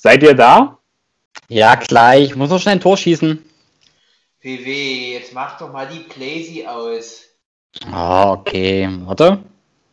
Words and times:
Seid 0.00 0.22
ihr 0.22 0.34
da? 0.34 0.78
Ja, 1.48 1.74
gleich. 1.74 2.26
Ich 2.26 2.36
muss 2.36 2.50
noch 2.50 2.60
schnell 2.60 2.76
ein 2.76 2.80
Tor 2.80 2.96
schießen. 2.96 3.44
PW, 4.38 5.14
jetzt 5.14 5.34
mach 5.34 5.58
doch 5.58 5.72
mal 5.72 5.88
die 5.88 5.98
Playsy 5.98 6.64
aus. 6.64 7.24
Ah, 7.90 8.30
okay. 8.30 8.88
Warte. 9.06 9.40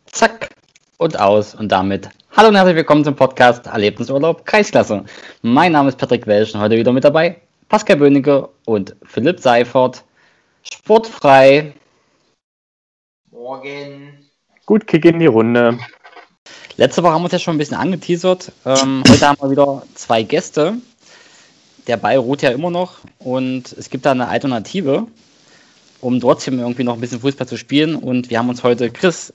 Zack. 0.04 0.50
Und 0.96 1.18
aus. 1.18 1.56
Und 1.56 1.72
damit 1.72 2.08
hallo 2.36 2.50
und 2.50 2.54
herzlich 2.54 2.76
willkommen 2.76 3.02
zum 3.02 3.16
Podcast 3.16 3.66
Erlebnisurlaub 3.66 4.46
Kreisklasse. 4.46 5.04
Mein 5.42 5.72
Name 5.72 5.88
ist 5.88 5.98
Patrick 5.98 6.28
Welsch 6.28 6.54
und 6.54 6.60
heute 6.60 6.76
wieder 6.76 6.92
mit 6.92 7.02
dabei 7.02 7.40
Pascal 7.68 7.96
Böhnecke 7.96 8.48
und 8.64 8.94
Philipp 9.02 9.40
Seifert. 9.40 10.04
Sportfrei. 10.62 11.74
Morgen. 13.32 14.24
Gut, 14.66 14.86
Kick 14.86 15.04
in 15.04 15.18
die 15.18 15.26
Runde. 15.26 15.80
Letzte 16.78 17.02
Woche 17.02 17.12
haben 17.12 17.22
wir 17.22 17.26
uns 17.26 17.32
ja 17.32 17.38
schon 17.38 17.54
ein 17.54 17.58
bisschen 17.58 17.78
angeteasert. 17.78 18.52
Ähm, 18.66 19.02
heute 19.08 19.26
haben 19.26 19.40
wir 19.40 19.50
wieder 19.50 19.82
zwei 19.94 20.22
Gäste. 20.22 20.74
Der 21.86 21.96
Ball 21.96 22.18
ruht 22.18 22.42
ja 22.42 22.50
immer 22.50 22.70
noch 22.70 22.98
und 23.18 23.72
es 23.72 23.88
gibt 23.88 24.04
da 24.04 24.10
eine 24.10 24.28
Alternative, 24.28 25.06
um 26.02 26.20
trotzdem 26.20 26.58
irgendwie 26.58 26.84
noch 26.84 26.94
ein 26.94 27.00
bisschen 27.00 27.20
Fußball 27.20 27.48
zu 27.48 27.56
spielen. 27.56 27.96
Und 27.96 28.28
wir 28.28 28.38
haben 28.38 28.50
uns 28.50 28.62
heute 28.62 28.90
Chris 28.90 29.32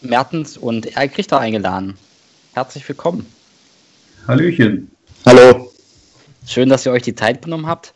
Mertens 0.00 0.56
und 0.56 0.96
Erik 0.96 1.16
Richter 1.16 1.38
eingeladen. 1.38 1.96
Herzlich 2.52 2.88
willkommen. 2.88 3.26
Hallöchen. 4.26 4.90
Hallo. 5.24 5.72
Schön, 6.44 6.68
dass 6.68 6.84
ihr 6.84 6.90
euch 6.90 7.02
die 7.02 7.14
Zeit 7.14 7.42
genommen 7.42 7.68
habt. 7.68 7.94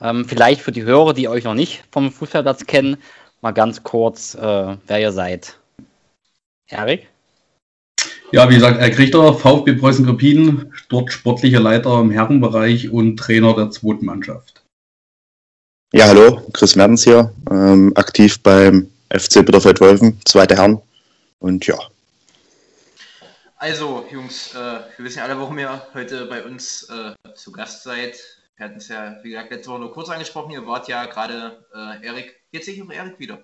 Ähm, 0.00 0.26
vielleicht 0.28 0.60
für 0.60 0.70
die 0.70 0.84
Hörer, 0.84 1.12
die 1.12 1.26
euch 1.26 1.42
noch 1.42 1.54
nicht 1.54 1.82
vom 1.90 2.12
Fußballplatz 2.12 2.66
kennen, 2.66 2.98
mal 3.40 3.50
ganz 3.50 3.82
kurz, 3.82 4.36
äh, 4.36 4.76
wer 4.86 5.00
ihr 5.00 5.10
seid. 5.10 5.58
Erik? 6.68 7.08
Ja, 8.30 8.50
wie 8.50 8.56
gesagt, 8.56 8.78
er 8.78 8.90
kriegt 8.90 9.14
er 9.14 9.32
VfB 9.32 9.72
Preußen 9.72 10.04
Krepin, 10.04 10.70
dort 10.90 11.10
sportlicher 11.10 11.60
Leiter 11.60 11.98
im 11.98 12.10
Herrenbereich 12.10 12.90
und 12.90 13.16
Trainer 13.16 13.54
der 13.54 13.70
zweiten 13.70 14.04
Mannschaft. 14.04 14.62
Ja, 15.94 16.08
hallo, 16.08 16.42
Chris 16.52 16.76
Mertens 16.76 17.04
hier, 17.04 17.32
ähm, 17.50 17.92
aktiv 17.96 18.38
beim 18.42 18.90
FC 19.08 19.42
Bitterfeld-Wolfen, 19.46 20.20
zweite 20.26 20.56
Herren 20.56 20.82
und 21.38 21.66
ja. 21.66 21.78
Also, 23.56 24.04
Jungs, 24.12 24.54
äh, 24.54 24.80
wir 24.96 25.06
wissen 25.06 25.18
ja 25.20 25.24
alle, 25.24 25.38
warum 25.38 25.58
ihr 25.58 25.82
heute 25.94 26.26
bei 26.26 26.44
uns 26.44 26.86
äh, 26.90 27.14
zu 27.34 27.50
Gast 27.50 27.82
seid. 27.82 28.22
Wir 28.56 28.66
hatten 28.66 28.76
es 28.76 28.88
ja, 28.88 29.16
wie 29.22 29.30
gesagt, 29.30 29.50
letzte 29.52 29.70
Woche 29.70 29.80
nur 29.80 29.92
kurz 29.94 30.10
angesprochen. 30.10 30.50
Ihr 30.50 30.66
wart 30.66 30.86
ja 30.86 31.06
gerade, 31.06 31.64
äh, 31.74 32.06
Erik, 32.06 32.36
jetzt 32.52 32.66
sehe 32.66 32.74
ich 32.74 32.82
auch 32.82 32.90
Erik 32.90 33.18
wieder, 33.18 33.38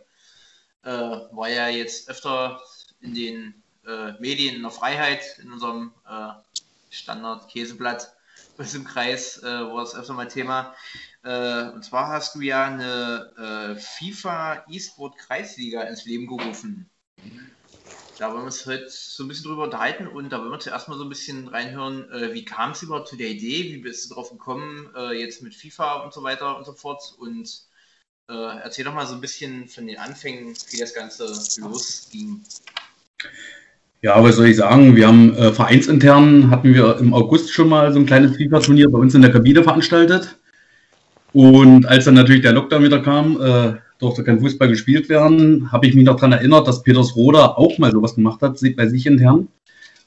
äh, 0.83 0.91
war 0.91 1.49
ja 1.49 1.71
jetzt 1.71 2.11
öfter 2.11 2.61
in 3.01 3.15
den 3.15 3.64
äh, 3.87 4.13
Medien 4.21 4.57
in 4.57 4.63
der 4.63 4.71
Freiheit, 4.71 5.39
in 5.43 5.53
unserem 5.53 5.93
äh, 6.09 6.29
Standard-Käseblatt 6.91 8.15
bei 8.57 8.65
im 8.75 8.85
Kreis, 8.85 9.43
äh, 9.43 9.47
war 9.47 9.81
das 9.81 9.95
öfter 9.95 10.15
mal 10.15 10.29
Thema. 10.29 10.75
Äh, 11.23 11.71
und 11.71 11.85
zwar 11.85 12.09
hast 12.09 12.35
du 12.35 12.41
ja 12.41 12.67
eine 12.67 13.77
äh, 13.77 13.81
FIFA 13.81 14.65
E-Sport 14.69 15.17
Kreisliga 15.19 15.83
ins 15.83 16.05
Leben 16.05 16.27
gerufen. 16.27 16.91
Da 18.19 18.29
wollen 18.29 18.43
wir 18.43 18.45
uns 18.45 18.65
heute 18.67 18.89
so 18.89 19.25
ein 19.25 19.29
bisschen 19.29 19.47
drüber 19.47 19.65
unterhalten 19.65 20.07
und 20.07 20.31
da 20.31 20.39
wollen 20.39 20.53
wir 20.53 20.61
zuerst 20.61 20.89
mal 20.89 20.97
so 20.97 21.03
ein 21.03 21.09
bisschen 21.09 21.49
reinhören, 21.49 22.09
äh, 22.13 22.33
wie 22.33 22.45
kam 22.45 22.71
es 22.71 22.83
überhaupt 22.83 23.09
zu 23.09 23.17
der 23.17 23.29
Idee, 23.29 23.65
wie 23.73 23.79
bist 23.79 24.09
du 24.09 24.15
drauf 24.15 24.31
gekommen, 24.31 24.89
äh, 24.95 25.19
jetzt 25.19 25.43
mit 25.43 25.55
FIFA 25.55 26.03
und 26.05 26.13
so 26.13 26.23
weiter 26.23 26.57
und 26.57 26.65
so 26.65 26.75
fort 26.75 27.03
und 27.19 27.67
äh, 28.29 28.59
erzähl 28.63 28.85
doch 28.85 28.95
mal 28.95 29.07
so 29.07 29.15
ein 29.15 29.21
bisschen 29.21 29.69
von 29.69 29.87
den 29.87 29.99
Anfängen, 29.99 30.55
wie 30.71 30.79
das 30.79 30.95
Ganze 30.95 31.27
losging. 31.61 32.45
Ja, 34.05 34.23
was 34.23 34.37
soll 34.37 34.49
ich 34.49 34.57
sagen? 34.57 34.97
Wir 34.97 35.09
haben 35.09 35.35
äh, 35.35 35.51
vereinsintern, 35.51 36.51
hatten 36.51 36.75
wir 36.75 36.99
im 36.99 37.15
August 37.15 37.51
schon 37.51 37.71
mal 37.71 37.91
so 37.91 37.99
ein 37.99 38.05
kleines 38.05 38.37
FIFA-Turnier 38.37 38.91
bei 38.91 38.99
uns 38.99 39.15
in 39.15 39.23
der 39.23 39.33
Kabine 39.33 39.63
veranstaltet. 39.63 40.37
Und 41.33 41.87
als 41.87 42.05
dann 42.05 42.13
natürlich 42.13 42.43
der 42.43 42.53
Lockdown 42.53 42.85
wieder 42.85 43.01
kam, 43.01 43.41
äh, 43.41 43.73
durfte 43.99 44.23
kein 44.23 44.41
Fußball 44.41 44.69
gespielt 44.69 45.09
werden, 45.09 45.73
habe 45.73 45.87
ich 45.87 45.95
mich 45.95 46.05
noch 46.05 46.17
daran 46.17 46.33
erinnert, 46.33 46.69
dass 46.69 46.83
Peters 46.83 47.17
Roder 47.17 47.59
auch 47.59 47.79
mal 47.79 47.93
sowas 47.93 48.15
gemacht 48.15 48.43
hat 48.43 48.61
bei 48.77 48.87
sich 48.89 49.07
intern. 49.07 49.49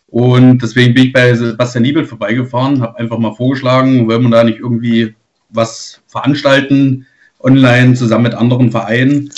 Und 0.05 0.59
deswegen 0.59 0.93
bin 0.93 1.05
ich 1.05 1.13
bei 1.13 1.33
Sebastian 1.33 1.81
Niebel 1.81 2.05
vorbeigefahren, 2.05 2.83
habe 2.83 2.99
einfach 2.99 3.17
mal 3.17 3.33
vorgeschlagen, 3.33 4.07
wollen 4.07 4.21
wir 4.21 4.29
da 4.29 4.43
nicht 4.43 4.59
irgendwie 4.59 5.15
was 5.49 6.03
veranstalten, 6.05 7.07
online 7.39 7.95
zusammen 7.95 8.25
mit 8.25 8.35
anderen 8.35 8.69
Vereinen. 8.69 9.31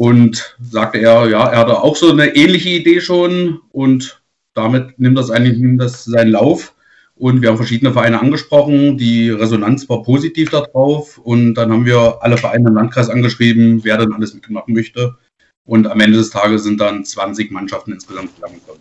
Und 0.00 0.56
sagte 0.62 0.96
er, 0.96 1.28
ja, 1.28 1.46
er 1.50 1.58
hatte 1.58 1.82
auch 1.82 1.94
so 1.94 2.10
eine 2.10 2.34
ähnliche 2.34 2.70
Idee 2.70 3.02
schon 3.02 3.60
und 3.70 4.22
damit 4.54 4.98
nimmt 4.98 5.18
das 5.18 5.30
eigentlich 5.30 5.58
nimmt 5.58 5.78
das 5.78 6.06
seinen 6.06 6.30
Lauf. 6.30 6.74
Und 7.16 7.42
wir 7.42 7.50
haben 7.50 7.58
verschiedene 7.58 7.92
Vereine 7.92 8.18
angesprochen. 8.18 8.96
Die 8.96 9.28
Resonanz 9.28 9.86
war 9.90 10.02
positiv 10.02 10.48
darauf. 10.48 11.18
Und 11.18 11.52
dann 11.52 11.70
haben 11.70 11.84
wir 11.84 12.16
alle 12.22 12.38
Vereine 12.38 12.70
im 12.70 12.76
Landkreis 12.76 13.10
angeschrieben, 13.10 13.84
wer 13.84 13.98
dann 13.98 14.14
alles 14.14 14.32
mitmachen 14.32 14.72
möchte. 14.72 15.18
Und 15.66 15.86
am 15.86 16.00
Ende 16.00 16.16
des 16.16 16.30
Tages 16.30 16.64
sind 16.64 16.80
dann 16.80 17.04
20 17.04 17.50
Mannschaften 17.50 17.92
insgesamt 17.92 18.34
zusammengekommen. 18.36 18.80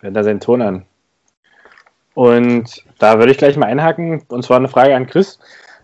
Hört 0.00 0.16
da 0.16 0.24
seinen 0.24 0.40
Ton 0.40 0.62
an. 0.62 0.86
Und 2.14 2.84
da 2.98 3.18
würde 3.18 3.32
ich 3.32 3.38
gleich 3.38 3.58
mal 3.58 3.66
einhaken. 3.66 4.22
Und 4.28 4.46
zwar 4.46 4.56
eine 4.56 4.68
Frage 4.68 4.96
an 4.96 5.06
Chris. 5.06 5.38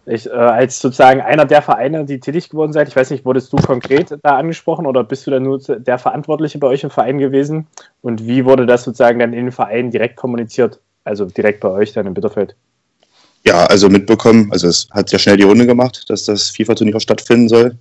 Ich, 0.06 0.26
äh, 0.26 0.31
als 0.31 0.78
sozusagen 0.81 1.20
einer 1.22 1.47
der 1.47 1.62
Vereine, 1.62 2.04
die 2.04 2.20
tätig 2.20 2.50
geworden 2.50 2.72
seid, 2.72 2.88
ich 2.88 2.97
weiß 2.97 3.10
nicht, 3.10 3.25
wurdest 3.25 3.53
du 3.53 3.56
konkret 3.56 4.15
da 4.22 4.37
angesprochen 4.37 4.87
oder 4.87 5.03
bist 5.03 5.26
du 5.26 5.31
dann 5.31 5.44
nur 5.44 5.59
der 5.59 5.98
Verantwortliche 5.98 6.59
bei 6.59 6.66
euch 6.66 6.84
im 6.84 6.91
Verein 6.91 7.19
gewesen? 7.19 7.66
Und 8.03 8.26
wie 8.26 8.44
wurde 8.44 8.66
das 8.66 8.84
sozusagen 8.84 9.19
dann 9.19 9.32
in 9.32 9.47
den 9.47 9.53
Verein 9.53 9.91
direkt 9.91 10.16
kommuniziert? 10.16 10.81
Also 11.04 11.25
direkt 11.25 11.60
bei 11.60 11.70
euch 11.70 11.93
dann 11.93 12.06
in 12.06 12.14
Bitterfeld? 12.14 12.54
Ja, 13.47 13.66
also 13.66 13.88
mitbekommen, 13.88 14.50
also 14.53 14.69
es 14.69 14.88
hat 14.91 15.09
sehr 15.09 15.19
schnell 15.19 15.37
die 15.37 15.43
Runde 15.44 15.66
gemacht, 15.66 16.04
dass 16.09 16.25
das 16.25 16.50
FIFA-Turnier 16.50 17.00
stattfinden 17.00 17.48
soll. 17.48 17.78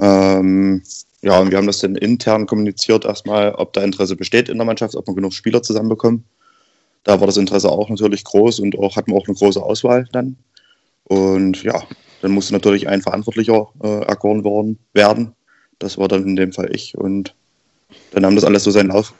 Ähm, 0.00 0.82
ja, 1.22 1.38
und 1.38 1.50
wir 1.50 1.58
haben 1.58 1.66
das 1.66 1.78
dann 1.78 1.96
intern 1.96 2.46
kommuniziert 2.46 3.04
erstmal, 3.04 3.54
ob 3.54 3.72
da 3.72 3.82
Interesse 3.82 4.16
besteht 4.16 4.48
in 4.48 4.58
der 4.58 4.66
Mannschaft, 4.66 4.96
ob 4.96 5.06
wir 5.06 5.14
genug 5.14 5.32
Spieler 5.32 5.62
zusammenbekommen. 5.62 6.24
Da 7.04 7.18
war 7.18 7.26
das 7.26 7.36
Interesse 7.36 7.68
auch 7.68 7.88
natürlich 7.88 8.24
groß 8.24 8.60
und 8.60 8.78
auch 8.78 8.96
hatten 8.96 9.12
wir 9.12 9.18
auch 9.18 9.26
eine 9.26 9.36
große 9.36 9.62
Auswahl 9.62 10.06
dann. 10.12 10.36
Und 11.12 11.62
ja, 11.62 11.82
dann 12.22 12.30
musste 12.30 12.54
natürlich 12.54 12.88
ein 12.88 13.02
Verantwortlicher 13.02 13.68
äh, 13.82 14.04
erkoren 14.04 14.44
worden, 14.44 14.78
werden. 14.94 15.34
Das 15.78 15.98
war 15.98 16.08
dann 16.08 16.26
in 16.26 16.36
dem 16.36 16.52
Fall 16.52 16.74
ich. 16.74 16.96
Und 16.96 17.34
dann 18.12 18.22
nahm 18.22 18.34
das 18.34 18.44
alles 18.44 18.64
so 18.64 18.70
seinen 18.70 18.88
Lauf. 18.88 19.12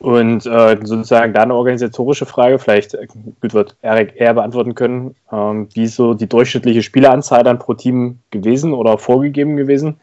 Und 0.00 0.46
äh, 0.46 0.78
sozusagen 0.82 1.32
da 1.32 1.42
eine 1.42 1.54
organisatorische 1.54 2.26
Frage, 2.26 2.58
vielleicht 2.58 2.94
äh, 2.94 3.06
gut, 3.40 3.54
wird 3.54 3.76
Erik 3.82 4.14
eher 4.16 4.34
beantworten 4.34 4.74
können. 4.74 5.14
Ähm, 5.30 5.68
wie 5.74 5.86
so 5.86 6.14
die 6.14 6.28
durchschnittliche 6.28 6.82
Spieleranzahl 6.82 7.44
dann 7.44 7.60
pro 7.60 7.74
Team 7.74 8.18
gewesen 8.30 8.72
oder 8.72 8.98
vorgegeben 8.98 9.56
gewesen, 9.56 10.00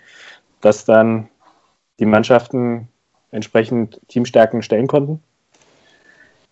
dass 0.62 0.86
dann 0.86 1.28
die 2.00 2.06
Mannschaften 2.06 2.88
entsprechend 3.32 4.00
Teamstärken 4.08 4.62
stellen 4.62 4.88
konnten? 4.88 5.22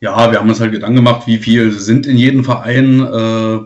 Ja, 0.03 0.29
wir 0.33 0.39
haben 0.39 0.49
uns 0.49 0.59
halt 0.59 0.73
Gedanken 0.73 0.97
gemacht, 0.97 1.27
wie 1.27 1.37
viel 1.37 1.71
sind 1.71 2.05
in 2.05 2.17
jedem 2.17 2.43
Verein 2.43 2.99
äh, 2.99 3.59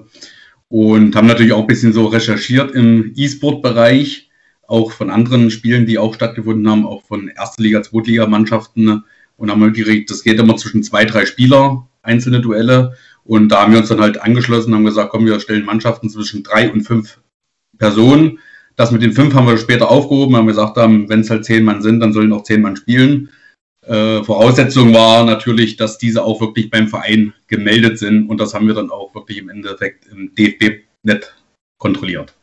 und 0.68 1.16
haben 1.16 1.26
natürlich 1.26 1.52
auch 1.52 1.62
ein 1.62 1.68
bisschen 1.68 1.94
so 1.94 2.06
recherchiert 2.06 2.76
im 2.76 3.12
E-Sport-Bereich, 3.16 4.30
auch 4.68 4.92
von 4.92 5.10
anderen 5.10 5.50
Spielen, 5.50 5.88
die 5.88 5.98
auch 5.98 6.14
stattgefunden 6.14 6.70
haben, 6.70 6.86
auch 6.86 7.02
von 7.02 7.30
Erste 7.30 7.64
Liga, 7.64 7.82
Zweitliga-Mannschaften 7.82 9.04
und 9.36 9.50
haben 9.50 9.64
halt 9.64 9.74
geredet, 9.74 10.12
das 10.12 10.22
geht 10.22 10.40
immer 10.40 10.56
zwischen 10.58 10.84
zwei, 10.84 11.06
drei 11.06 11.26
Spieler, 11.26 11.88
einzelne 12.04 12.40
Duelle 12.40 12.94
und 13.24 13.50
da 13.50 13.64
haben 13.64 13.72
wir 13.72 13.80
uns 13.80 13.90
dann 13.90 14.02
halt 14.02 14.22
angeschlossen, 14.22 14.76
haben 14.76 14.86
gesagt, 14.86 15.10
komm, 15.10 15.26
wir 15.26 15.40
stellen 15.40 15.66
Mannschaften 15.66 16.08
zwischen 16.08 16.44
drei 16.44 16.72
und 16.72 16.82
fünf 16.82 17.20
Personen. 17.80 18.38
Das 18.76 18.92
mit 18.92 19.02
den 19.02 19.14
fünf 19.14 19.34
haben 19.34 19.48
wir 19.48 19.58
später 19.58 19.90
aufgehoben, 19.90 20.36
haben 20.36 20.46
gesagt, 20.46 20.78
wenn 20.78 21.20
es 21.20 21.32
halt 21.32 21.46
zehn 21.46 21.66
Mann 21.66 21.82
sind, 21.82 22.00
dann 22.00 22.14
sollen 22.14 22.32
auch 22.32 22.44
zehn 22.44 22.62
Mann 22.62 22.76
spielen. 22.76 23.30
Äh, 23.88 24.22
Voraussetzung 24.24 24.94
war 24.94 25.24
natürlich, 25.24 25.78
dass 25.78 25.98
diese 25.98 26.24
auch 26.24 26.42
wirklich 26.42 26.70
beim 26.70 26.90
Verein 26.90 27.34
gemeldet 27.48 27.98
sind 27.98 28.30
und 28.30 28.40
das 28.40 28.54
haben 28.54 28.68
wir 28.68 28.74
dann 28.74 28.92
auch 28.92 29.16
wirklich 29.16 29.38
im 29.38 29.50
Endeffekt 29.50 30.08
im 30.08 30.36
DFB-Net 30.36 31.34
kontrolliert. 31.78 32.34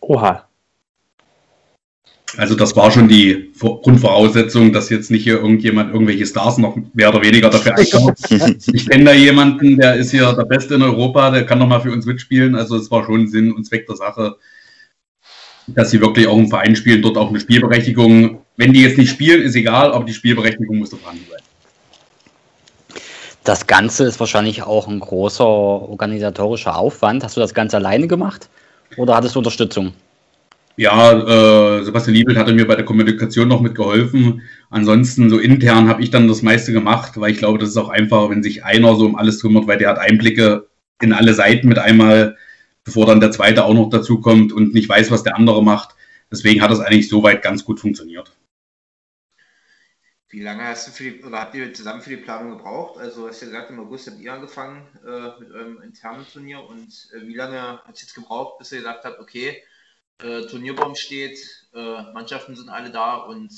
Oha. 0.00 0.48
Also 2.38 2.54
das 2.54 2.74
war 2.74 2.90
schon 2.90 3.08
die 3.08 3.52
Grundvoraussetzung, 3.58 4.72
dass 4.72 4.88
jetzt 4.88 5.10
nicht 5.10 5.24
hier 5.24 5.34
irgendjemand 5.34 5.92
irgendwelche 5.92 6.24
Stars 6.24 6.56
noch 6.56 6.78
mehr 6.94 7.10
oder 7.10 7.22
weniger 7.22 7.50
dafür 7.50 7.76
einkauft. 7.76 8.30
ich 8.72 8.88
kenne 8.88 9.04
da 9.04 9.12
jemanden, 9.12 9.76
der 9.76 9.96
ist 9.96 10.12
hier 10.12 10.32
der 10.32 10.44
Beste 10.44 10.76
in 10.76 10.82
Europa, 10.82 11.30
der 11.30 11.44
kann 11.44 11.58
noch 11.58 11.66
mal 11.66 11.80
für 11.80 11.92
uns 11.92 12.06
mitspielen. 12.06 12.54
Also 12.54 12.76
es 12.76 12.90
war 12.90 13.04
schon 13.04 13.28
Sinn 13.28 13.52
und 13.52 13.64
Zweck 13.64 13.86
der 13.86 13.96
Sache, 13.96 14.36
dass 15.66 15.90
sie 15.90 16.00
wirklich 16.00 16.26
auch 16.26 16.38
im 16.38 16.48
Verein 16.48 16.74
spielen, 16.74 17.02
dort 17.02 17.18
auch 17.18 17.28
eine 17.28 17.40
Spielberechtigung 17.40 18.41
wenn 18.56 18.72
die 18.72 18.82
jetzt 18.82 18.98
nicht 18.98 19.10
spielen, 19.10 19.42
ist 19.42 19.56
egal, 19.56 19.92
aber 19.92 20.04
die 20.04 20.12
Spielberechtigung 20.12 20.78
muss 20.78 20.90
da 20.90 20.96
vorhanden 20.96 21.26
sein. 21.30 21.40
Das 23.44 23.66
Ganze 23.66 24.04
ist 24.04 24.20
wahrscheinlich 24.20 24.62
auch 24.62 24.86
ein 24.86 25.00
großer 25.00 25.44
organisatorischer 25.44 26.76
Aufwand. 26.76 27.24
Hast 27.24 27.36
du 27.36 27.40
das 27.40 27.54
Ganze 27.54 27.76
alleine 27.76 28.06
gemacht 28.06 28.48
oder 28.96 29.16
hattest 29.16 29.34
du 29.34 29.40
Unterstützung? 29.40 29.94
Ja, 30.76 31.12
äh, 31.12 31.84
Sebastian 31.84 32.14
Liebelt 32.14 32.38
hatte 32.38 32.54
mir 32.54 32.66
bei 32.66 32.76
der 32.76 32.84
Kommunikation 32.84 33.48
noch 33.48 33.60
mitgeholfen. 33.60 34.42
Ansonsten 34.70 35.28
so 35.28 35.38
intern 35.38 35.88
habe 35.88 36.02
ich 36.02 36.10
dann 36.10 36.28
das 36.28 36.42
meiste 36.42 36.72
gemacht, 36.72 37.20
weil 37.20 37.32
ich 37.32 37.38
glaube, 37.38 37.58
das 37.58 37.70
ist 37.70 37.76
auch 37.76 37.90
einfacher, 37.90 38.30
wenn 38.30 38.42
sich 38.42 38.64
einer 38.64 38.94
so 38.94 39.06
um 39.06 39.16
alles 39.16 39.42
kümmert, 39.42 39.66
weil 39.66 39.78
der 39.78 39.90
hat 39.90 39.98
Einblicke 39.98 40.68
in 41.00 41.12
alle 41.12 41.34
Seiten 41.34 41.68
mit 41.68 41.78
einmal, 41.78 42.36
bevor 42.84 43.06
dann 43.06 43.20
der 43.20 43.32
zweite 43.32 43.64
auch 43.64 43.74
noch 43.74 43.90
dazu 43.90 44.20
kommt 44.20 44.52
und 44.52 44.72
nicht 44.72 44.88
weiß, 44.88 45.10
was 45.10 45.24
der 45.24 45.36
andere 45.36 45.62
macht. 45.62 45.94
Deswegen 46.30 46.62
hat 46.62 46.70
das 46.70 46.80
eigentlich 46.80 47.08
soweit 47.08 47.42
ganz 47.42 47.64
gut 47.64 47.80
funktioniert. 47.80 48.32
Wie 50.32 50.40
lange 50.40 50.64
hast 50.64 50.88
du 50.88 50.92
für 50.92 51.04
die, 51.04 51.22
oder 51.22 51.40
habt 51.40 51.54
ihr 51.54 51.74
zusammen 51.74 52.00
für 52.00 52.08
die 52.08 52.16
Planung 52.16 52.56
gebraucht? 52.56 52.98
Also 52.98 53.28
hast 53.28 53.42
du 53.42 53.46
ja 53.46 53.52
gesagt, 53.52 53.70
im 53.70 53.80
August 53.80 54.06
habt 54.06 54.18
ihr 54.18 54.32
angefangen 54.32 54.80
äh, 55.06 55.38
mit 55.38 55.52
eurem 55.52 55.82
internen 55.82 56.24
Turnier 56.26 56.66
und 56.66 56.88
äh, 57.12 57.26
wie 57.26 57.34
lange 57.34 57.60
hat 57.60 57.94
es 57.94 58.00
jetzt 58.00 58.14
gebraucht, 58.14 58.58
bis 58.58 58.72
ihr 58.72 58.78
gesagt 58.78 59.04
habt, 59.04 59.20
okay, 59.20 59.62
äh, 60.22 60.46
Turnierbaum 60.46 60.94
steht, 60.94 61.38
äh, 61.74 62.02
Mannschaften 62.14 62.56
sind 62.56 62.70
alle 62.70 62.90
da 62.90 63.16
und 63.16 63.52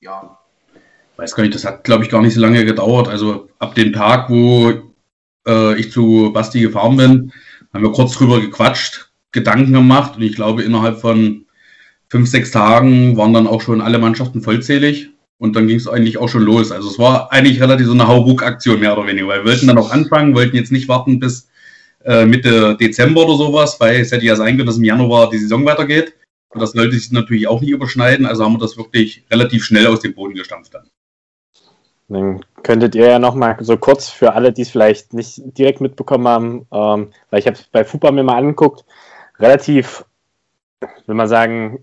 ja. 0.00 0.38
Weiß 1.16 1.34
gar 1.34 1.42
nicht, 1.42 1.54
das 1.54 1.66
hat 1.66 1.84
glaube 1.84 2.04
ich 2.04 2.10
gar 2.10 2.22
nicht 2.22 2.32
so 2.32 2.40
lange 2.40 2.64
gedauert. 2.64 3.06
Also 3.06 3.50
ab 3.58 3.74
dem 3.74 3.92
Tag, 3.92 4.30
wo 4.30 4.94
äh, 5.46 5.78
ich 5.78 5.92
zu 5.92 6.32
Basti 6.32 6.62
gefahren 6.62 6.96
bin, 6.96 7.32
haben 7.74 7.84
wir 7.84 7.92
kurz 7.92 8.14
drüber 8.14 8.40
gequatscht, 8.40 9.12
Gedanken 9.32 9.74
gemacht 9.74 10.16
und 10.16 10.22
ich 10.22 10.34
glaube 10.34 10.62
innerhalb 10.62 10.98
von 10.98 11.44
fünf, 12.08 12.30
sechs 12.30 12.52
Tagen 12.52 13.18
waren 13.18 13.34
dann 13.34 13.46
auch 13.46 13.60
schon 13.60 13.82
alle 13.82 13.98
Mannschaften 13.98 14.40
vollzählig. 14.40 15.10
Und 15.40 15.56
dann 15.56 15.66
ging 15.66 15.78
es 15.78 15.88
eigentlich 15.88 16.18
auch 16.18 16.28
schon 16.28 16.42
los. 16.42 16.70
Also 16.70 16.90
es 16.90 16.98
war 16.98 17.32
eigentlich 17.32 17.62
relativ 17.62 17.86
so 17.86 17.92
eine 17.92 18.06
Hauruck-Aktion 18.06 18.78
mehr 18.78 18.92
oder 18.92 19.06
weniger, 19.06 19.26
weil 19.26 19.38
wir 19.38 19.52
wollten 19.52 19.68
dann 19.68 19.78
auch 19.78 19.90
anfangen, 19.90 20.34
wollten 20.34 20.54
jetzt 20.54 20.70
nicht 20.70 20.86
warten 20.86 21.18
bis 21.18 21.48
äh, 22.04 22.26
Mitte 22.26 22.76
Dezember 22.76 23.24
oder 23.24 23.38
sowas, 23.38 23.80
weil 23.80 24.00
es 24.00 24.12
hätte 24.12 24.26
ja 24.26 24.36
sein 24.36 24.56
können, 24.56 24.66
dass 24.66 24.76
im 24.76 24.84
Januar 24.84 25.30
die 25.30 25.38
Saison 25.38 25.64
weitergeht. 25.64 26.12
Und 26.50 26.60
das 26.60 26.72
sollte 26.72 26.92
sich 26.92 27.10
natürlich 27.10 27.48
auch 27.48 27.62
nicht 27.62 27.70
überschneiden. 27.70 28.26
Also 28.26 28.44
haben 28.44 28.52
wir 28.52 28.58
das 28.58 28.76
wirklich 28.76 29.24
relativ 29.30 29.64
schnell 29.64 29.86
aus 29.86 30.00
dem 30.00 30.14
Boden 30.14 30.34
gestampft 30.34 30.74
dann. 30.74 30.90
Dann 32.10 32.44
könntet 32.62 32.94
ihr 32.94 33.08
ja 33.08 33.18
nochmal 33.18 33.56
so 33.60 33.78
kurz 33.78 34.10
für 34.10 34.34
alle, 34.34 34.52
die 34.52 34.62
es 34.62 34.70
vielleicht 34.70 35.14
nicht 35.14 35.40
direkt 35.56 35.80
mitbekommen 35.80 36.28
haben, 36.28 36.66
ähm, 36.70 37.12
weil 37.30 37.40
ich 37.40 37.46
habe 37.46 37.56
es 37.56 37.62
bei 37.62 37.82
FUPA 37.82 38.10
mir 38.10 38.24
mal 38.24 38.36
angeguckt, 38.36 38.84
relativ, 39.38 40.04
will 41.06 41.14
man 41.14 41.28
sagen, 41.28 41.82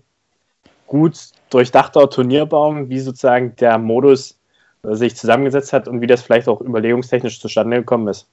gut 0.86 1.32
durchdachter 1.50 2.08
Turnierbaum, 2.10 2.88
wie 2.88 3.00
sozusagen 3.00 3.56
der 3.56 3.78
Modus 3.78 4.38
äh, 4.82 4.94
sich 4.94 5.16
zusammengesetzt 5.16 5.72
hat 5.72 5.88
und 5.88 6.00
wie 6.00 6.06
das 6.06 6.22
vielleicht 6.22 6.48
auch 6.48 6.60
überlegungstechnisch 6.60 7.40
zustande 7.40 7.78
gekommen 7.78 8.08
ist. 8.08 8.28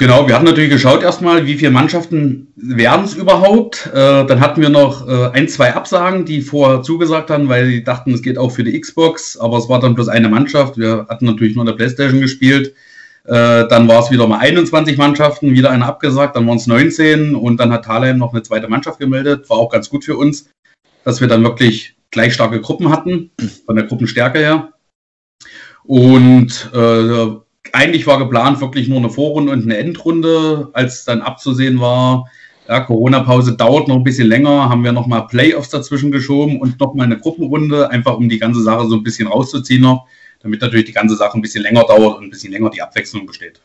Genau, 0.00 0.28
wir 0.28 0.36
hatten 0.36 0.44
natürlich 0.44 0.70
geschaut 0.70 1.02
erstmal, 1.02 1.46
wie 1.46 1.56
viele 1.56 1.72
Mannschaften 1.72 2.52
werden 2.54 3.04
es 3.04 3.14
überhaupt. 3.14 3.90
Äh, 3.92 4.26
dann 4.26 4.40
hatten 4.40 4.62
wir 4.62 4.68
noch 4.68 5.08
äh, 5.08 5.30
ein, 5.32 5.48
zwei 5.48 5.74
Absagen, 5.74 6.24
die 6.24 6.40
vorher 6.40 6.82
zugesagt 6.82 7.30
haben, 7.30 7.48
weil 7.48 7.68
die 7.68 7.82
dachten, 7.82 8.14
es 8.14 8.22
geht 8.22 8.38
auch 8.38 8.50
für 8.50 8.62
die 8.62 8.80
Xbox, 8.80 9.36
aber 9.36 9.58
es 9.58 9.68
war 9.68 9.80
dann 9.80 9.96
bloß 9.96 10.08
eine 10.08 10.28
Mannschaft. 10.28 10.78
Wir 10.78 11.06
hatten 11.08 11.26
natürlich 11.26 11.56
nur 11.56 11.64
der 11.64 11.72
Playstation 11.72 12.20
gespielt. 12.20 12.74
Äh, 13.24 13.66
dann 13.66 13.88
war 13.88 14.00
es 14.00 14.12
wieder 14.12 14.28
mal 14.28 14.38
21 14.38 14.96
Mannschaften, 14.98 15.50
wieder 15.50 15.70
eine 15.70 15.84
abgesagt, 15.84 16.36
dann 16.36 16.46
waren 16.46 16.58
es 16.58 16.68
19 16.68 17.34
und 17.34 17.58
dann 17.58 17.72
hat 17.72 17.84
Thalheim 17.84 18.18
noch 18.18 18.32
eine 18.32 18.44
zweite 18.44 18.68
Mannschaft 18.68 19.00
gemeldet. 19.00 19.50
War 19.50 19.58
auch 19.58 19.70
ganz 19.70 19.90
gut 19.90 20.04
für 20.04 20.16
uns 20.16 20.48
dass 21.04 21.20
wir 21.20 21.28
dann 21.28 21.44
wirklich 21.44 21.96
gleich 22.10 22.34
starke 22.34 22.60
Gruppen 22.60 22.90
hatten, 22.90 23.30
von 23.66 23.76
der 23.76 23.86
Gruppenstärke 23.86 24.38
her. 24.38 24.72
Und 25.84 26.70
äh, 26.74 27.26
eigentlich 27.72 28.06
war 28.06 28.18
geplant 28.18 28.60
wirklich 28.60 28.88
nur 28.88 28.98
eine 28.98 29.10
Vorrunde 29.10 29.52
und 29.52 29.62
eine 29.62 29.78
Endrunde. 29.78 30.70
Als 30.72 31.04
dann 31.04 31.22
abzusehen 31.22 31.80
war, 31.80 32.30
ja, 32.68 32.80
Corona-Pause 32.80 33.56
dauert 33.56 33.88
noch 33.88 33.96
ein 33.96 34.04
bisschen 34.04 34.28
länger, 34.28 34.68
haben 34.68 34.84
wir 34.84 34.92
nochmal 34.92 35.26
Playoffs 35.26 35.70
dazwischen 35.70 36.12
geschoben 36.12 36.60
und 36.60 36.78
nochmal 36.78 37.06
eine 37.06 37.18
Gruppenrunde, 37.18 37.90
einfach 37.90 38.16
um 38.16 38.28
die 38.28 38.38
ganze 38.38 38.62
Sache 38.62 38.86
so 38.86 38.96
ein 38.96 39.02
bisschen 39.02 39.28
rauszuziehen 39.28 39.80
noch, 39.80 40.06
damit 40.40 40.60
natürlich 40.60 40.86
die 40.86 40.92
ganze 40.92 41.16
Sache 41.16 41.38
ein 41.38 41.42
bisschen 41.42 41.62
länger 41.62 41.84
dauert 41.84 42.18
und 42.18 42.24
ein 42.24 42.30
bisschen 42.30 42.52
länger 42.52 42.70
die 42.70 42.82
Abwechslung 42.82 43.26
besteht. 43.26 43.62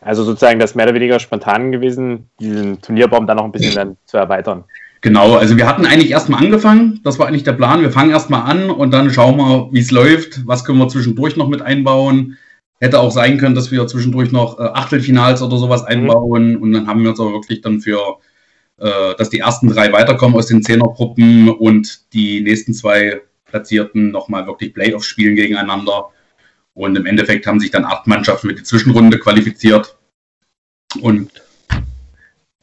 Also 0.00 0.24
sozusagen 0.24 0.58
das 0.58 0.74
mehr 0.74 0.86
oder 0.86 0.94
weniger 0.94 1.20
spontan 1.20 1.72
gewesen, 1.72 2.30
diesen 2.40 2.80
Turnierbaum 2.80 3.26
dann 3.26 3.36
noch 3.36 3.44
ein 3.44 3.52
bisschen 3.52 3.74
dann 3.74 3.96
zu 4.06 4.16
erweitern. 4.16 4.64
Genau, 5.02 5.34
also 5.34 5.56
wir 5.56 5.66
hatten 5.66 5.86
eigentlich 5.86 6.10
erstmal 6.10 6.44
angefangen, 6.44 7.00
das 7.04 7.18
war 7.18 7.26
eigentlich 7.26 7.44
der 7.44 7.54
Plan. 7.54 7.80
Wir 7.80 7.90
fangen 7.90 8.10
erstmal 8.10 8.42
an 8.50 8.70
und 8.70 8.92
dann 8.92 9.10
schauen 9.10 9.36
wir, 9.36 9.68
wie 9.72 9.80
es 9.80 9.90
läuft, 9.90 10.46
was 10.46 10.64
können 10.64 10.78
wir 10.78 10.88
zwischendurch 10.88 11.36
noch 11.36 11.48
mit 11.48 11.62
einbauen. 11.62 12.36
Hätte 12.80 13.00
auch 13.00 13.10
sein 13.10 13.38
können, 13.38 13.54
dass 13.54 13.70
wir 13.70 13.86
zwischendurch 13.86 14.30
noch 14.32 14.58
äh, 14.58 14.62
Achtelfinals 14.62 15.42
oder 15.42 15.56
sowas 15.56 15.82
mhm. 15.82 15.88
einbauen 15.88 16.52
mhm. 16.52 16.62
und 16.62 16.72
dann 16.72 16.86
haben 16.86 17.02
wir 17.02 17.10
uns 17.10 17.20
aber 17.20 17.32
wirklich 17.32 17.62
dann 17.62 17.80
für, 17.80 18.18
äh, 18.78 19.14
dass 19.16 19.30
die 19.30 19.40
ersten 19.40 19.68
drei 19.68 19.92
weiterkommen 19.92 20.36
aus 20.36 20.46
den 20.46 20.62
Zehnergruppen 20.62 21.48
und 21.48 22.12
die 22.12 22.40
nächsten 22.42 22.74
zwei 22.74 23.22
Platzierten 23.46 24.10
nochmal 24.10 24.46
wirklich 24.46 24.74
Playoffs 24.74 25.06
spielen 25.06 25.34
gegeneinander. 25.34 26.10
Und 26.74 26.96
im 26.96 27.06
Endeffekt 27.06 27.46
haben 27.46 27.60
sich 27.60 27.70
dann 27.70 27.84
acht 27.84 28.06
Mannschaften 28.06 28.46
mit 28.46 28.58
die 28.58 28.64
Zwischenrunde 28.64 29.18
qualifiziert. 29.18 29.96
Und 31.00 31.30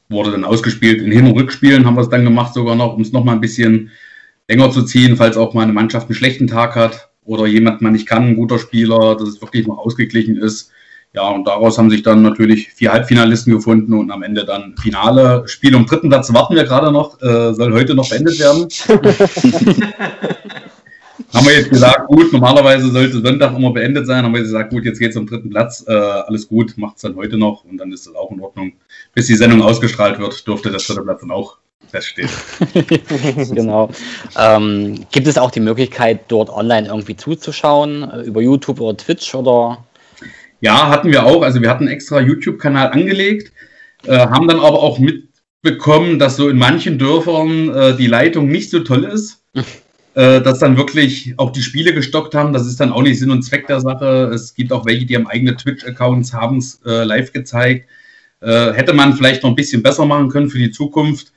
wurde 0.10 0.32
dann 0.32 0.46
ausgespielt. 0.46 1.02
In 1.02 1.12
Hin- 1.12 1.28
und 1.28 1.38
Rückspielen 1.38 1.86
haben 1.86 1.96
wir 1.96 2.02
es 2.02 2.10
dann 2.10 2.24
gemacht, 2.24 2.54
sogar 2.54 2.76
noch, 2.76 2.96
um 2.96 3.02
es 3.02 3.12
nochmal 3.12 3.36
ein 3.36 3.42
bisschen 3.42 3.92
länger 4.48 4.72
zu 4.72 4.84
ziehen, 4.84 5.18
falls 5.18 5.38
auch 5.38 5.54
mal 5.54 5.64
eine 5.64 5.74
Mannschaft 5.74 6.08
einen 6.08 6.16
schlechten 6.16 6.48
Tag 6.48 6.76
hat 6.76 7.10
oder 7.26 7.46
jemand 7.46 7.82
man 7.82 7.92
nicht 7.94 8.08
kann, 8.08 8.30
ein 8.30 8.36
guter 8.38 8.60
Spieler, 8.60 9.16
dass 9.16 9.28
es 9.28 9.42
wirklich 9.42 9.68
noch 9.68 9.78
ausgeglichen 9.80 10.38
ist. 10.38 10.72
Ja, 11.14 11.30
und 11.30 11.46
daraus 11.48 11.78
haben 11.78 11.90
sich 11.90 12.04
dann 12.04 12.22
natürlich 12.22 12.70
vier 12.70 12.92
Halbfinalisten 12.92 13.54
gefunden 13.54 13.94
und 13.94 14.12
am 14.12 14.24
Ende 14.24 14.46
dann 14.46 14.76
Finale. 14.78 15.44
Spiel 15.48 15.76
um 15.76 15.86
dritten 15.86 16.10
Platz 16.10 16.32
warten 16.34 16.56
wir 16.56 16.64
gerade 16.64 16.92
noch, 16.92 17.22
äh, 17.22 17.54
soll 17.54 17.74
heute 17.74 17.96
noch 17.96 18.10
beendet 18.10 18.40
werden. 18.40 18.68
haben 21.34 21.46
wir 21.46 21.54
jetzt 21.54 21.70
gesagt, 21.70 22.08
gut, 22.08 22.32
normalerweise 22.32 22.90
sollte 22.90 23.22
Sonntag 23.22 23.56
immer 23.56 23.72
beendet 23.72 24.08
sein, 24.08 24.24
haben 24.24 24.34
wir 24.34 24.42
gesagt, 24.42 24.70
gut, 24.70 24.86
jetzt 24.86 25.00
geht 25.00 25.12
es 25.12 25.18
um 25.18 25.28
dritten 25.28 25.50
Platz, 25.50 25.84
äh, 25.88 25.92
alles 25.92 26.48
gut, 26.48 26.78
macht 26.78 26.96
es 26.96 27.02
dann 27.02 27.16
heute 27.16 27.38
noch 27.38 27.66
und 27.66 27.78
dann 27.78 27.92
ist 27.92 28.08
das 28.08 28.16
auch 28.16 28.32
in 28.32 28.40
Ordnung. 28.40 28.74
Bis 29.14 29.28
die 29.28 29.36
Sendung 29.36 29.62
ausgestrahlt 29.62 30.20
wird, 30.20 30.48
dürfte 30.48 30.72
der 30.72 30.80
dritte 30.80 31.02
Platz 31.02 31.22
dann 31.22 31.32
auch 31.32 31.58
feststehen. 31.90 32.30
genau. 33.54 33.90
Ähm, 34.38 35.06
gibt 35.12 35.28
es 35.28 35.38
auch 35.38 35.52
die 35.52 35.60
Möglichkeit, 35.60 36.22
dort 36.28 36.50
online 36.50 36.88
irgendwie 36.88 37.16
zuzuschauen, 37.16 38.10
äh, 38.10 38.22
über 38.22 38.42
YouTube 38.42 38.80
oder 38.80 38.96
Twitch 38.96 39.36
oder? 39.36 39.86
Ja, 40.62 40.90
hatten 40.90 41.12
wir 41.12 41.26
auch. 41.26 41.42
Also 41.44 41.62
wir 41.62 41.70
hatten 41.70 41.86
einen 41.86 41.94
extra 41.94 42.20
YouTube-Kanal 42.20 42.92
angelegt, 42.92 43.52
äh, 44.06 44.18
haben 44.18 44.48
dann 44.48 44.60
aber 44.60 44.82
auch 44.82 45.00
mitbekommen, 45.00 46.20
dass 46.20 46.38
so 46.38 46.50
in 46.50 46.58
manchen 46.58 46.98
Dörfern 46.98 47.70
äh, 47.74 47.96
die 47.96 48.08
Leitung 48.08 48.48
nicht 48.48 48.70
so 48.70 48.80
toll 48.80 49.04
ist. 49.04 49.44
äh, 50.18 50.42
dass 50.42 50.58
dann 50.58 50.78
wirklich 50.78 51.36
auch 51.38 51.52
die 51.52 51.62
Spiele 51.62 51.94
gestockt 51.94 52.34
haben. 52.34 52.52
Das 52.52 52.66
ist 52.66 52.80
dann 52.80 52.92
auch 52.92 53.04
nicht 53.04 53.20
Sinn 53.20 53.30
und 53.30 53.44
Zweck 53.44 53.68
der 53.68 53.82
Sache. 53.82 54.32
Es 54.34 54.56
gibt 54.56 54.74
auch 54.74 54.84
welche, 54.84 55.06
die 55.06 55.16
haben 55.16 55.28
eigene 55.28 55.56
Twitch-Accounts, 55.56 56.34
haben 56.34 56.58
es 56.58 56.82
äh, 56.88 57.04
live 57.04 57.32
gezeigt. 57.34 57.88
Äh, 58.42 58.74
hätte 58.74 58.94
man 58.94 59.14
vielleicht 59.14 59.44
noch 59.44 59.52
ein 59.52 59.56
bisschen 59.56 59.84
besser 59.84 60.08
machen 60.08 60.30
können 60.30 60.50
für 60.50 60.58
die 60.58 60.72
Zukunft. 60.72 61.34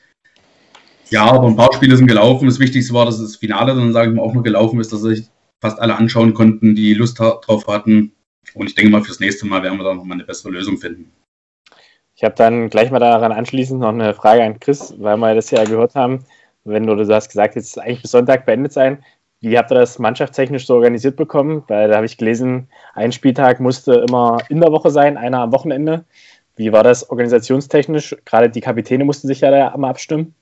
Ja, 1.11 1.31
aber 1.31 1.49
ein 1.49 1.57
paar 1.57 1.75
Spiele 1.75 1.95
sind 1.95 2.07
gelaufen. 2.07 2.47
Das 2.47 2.59
Wichtigste 2.59 2.95
war, 2.95 3.05
dass 3.05 3.21
das 3.21 3.37
Finale 3.37 3.75
dann, 3.75 3.93
sage 3.93 4.09
ich 4.09 4.17
mal, 4.17 4.23
auch 4.23 4.33
noch 4.33 4.43
gelaufen 4.43 4.81
ist, 4.81 4.95
dass 4.95 5.03
sich 5.03 5.25
fast 5.61 5.79
alle 5.79 5.97
anschauen 5.97 6.33
konnten, 6.33 6.75
die 6.75 6.95
Lust 6.95 7.21
drauf 7.21 7.67
hatten. 7.67 8.13
Und 8.55 8.67
ich 8.67 8.75
denke 8.75 8.93
mal, 8.93 9.03
fürs 9.03 9.21
nächste 9.21 9.47
Mal 9.47 9.63
werden 9.63 9.77
wir 9.77 9.85
da 9.85 9.93
nochmal 9.93 10.17
eine 10.17 10.25
bessere 10.25 10.53
Lösung 10.53 10.79
finden. 10.79 11.13
Ich 12.15 12.25
habe 12.25 12.35
dann 12.35 12.71
gleich 12.71 12.91
mal 12.91 12.99
daran 12.99 13.33
anschließend 13.33 13.79
noch 13.79 13.91
eine 13.91 14.15
Frage 14.15 14.43
an 14.43 14.59
Chris, 14.59 14.95
weil 14.97 15.19
wir 15.19 15.35
das 15.35 15.51
ja 15.51 15.65
gehört 15.65 15.95
haben 15.95 16.25
wenn 16.65 16.87
du, 16.87 16.97
hast 17.15 17.29
gesagt, 17.29 17.57
jetzt 17.57 17.79
eigentlich 17.79 18.03
bis 18.03 18.11
Sonntag 18.11 18.47
beendet 18.47 18.73
sein. 18.73 19.03
Wie 19.41 19.57
habt 19.57 19.71
ihr 19.73 19.77
das 19.77 19.99
mannschaftstechnisch 19.99 20.67
so 20.67 20.75
organisiert 20.75 21.17
bekommen? 21.17 21.65
Weil 21.69 21.89
da 21.89 21.97
habe 21.97 22.07
ich 22.07 22.19
gelesen, 22.19 22.69
ein 22.95 23.13
Spieltag 23.13 23.59
musste 23.59 24.05
immer 24.09 24.39
in 24.51 24.61
der 24.61 24.71
Woche 24.71 24.91
sein, 24.91 25.17
einer 25.17 25.41
am 25.41 25.53
Wochenende. 25.53 26.05
Wie 26.57 26.73
war 26.73 26.83
das 26.83 27.09
organisationstechnisch? 27.09 28.17
Gerade 28.27 28.51
die 28.51 28.61
Kapitäne 28.61 29.05
mussten 29.05 29.29
sich 29.29 29.41
ja 29.41 29.51
da 29.51 29.69
immer 29.69 29.89
abstimmen. 29.89 30.35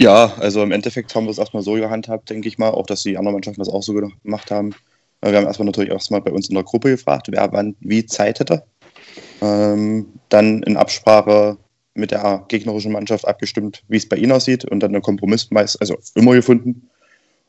Ja, 0.00 0.32
also 0.38 0.62
im 0.62 0.72
Endeffekt 0.72 1.14
haben 1.14 1.24
wir 1.24 1.30
es 1.30 1.38
erstmal 1.38 1.62
so 1.62 1.74
gehandhabt, 1.74 2.30
denke 2.30 2.48
ich 2.48 2.58
mal, 2.58 2.70
auch 2.70 2.86
dass 2.86 3.02
die 3.02 3.16
anderen 3.16 3.34
Mannschaften 3.34 3.60
das 3.60 3.68
auch 3.68 3.82
so 3.82 3.94
gemacht 3.94 4.50
haben. 4.50 4.74
Wir 5.22 5.36
haben 5.36 5.46
erstmal 5.46 5.66
natürlich 5.66 5.90
erstmal 5.90 6.20
bei 6.20 6.30
uns 6.30 6.48
in 6.48 6.54
der 6.54 6.64
Gruppe 6.64 6.90
gefragt, 6.90 7.28
wer 7.30 7.52
wann 7.52 7.76
wie 7.80 8.06
Zeit 8.06 8.38
hätte. 8.38 8.62
Ähm, 9.40 10.06
dann 10.28 10.62
in 10.62 10.76
Absprache 10.76 11.58
mit 11.98 12.10
der 12.10 12.44
gegnerischen 12.48 12.92
Mannschaft 12.92 13.26
abgestimmt, 13.26 13.82
wie 13.88 13.96
es 13.96 14.08
bei 14.08 14.16
ihnen 14.16 14.32
aussieht 14.32 14.64
und 14.64 14.80
dann 14.80 14.94
einen 14.94 15.02
Kompromiss 15.02 15.50
meist, 15.50 15.80
also 15.80 15.96
immer 16.14 16.34
gefunden 16.34 16.88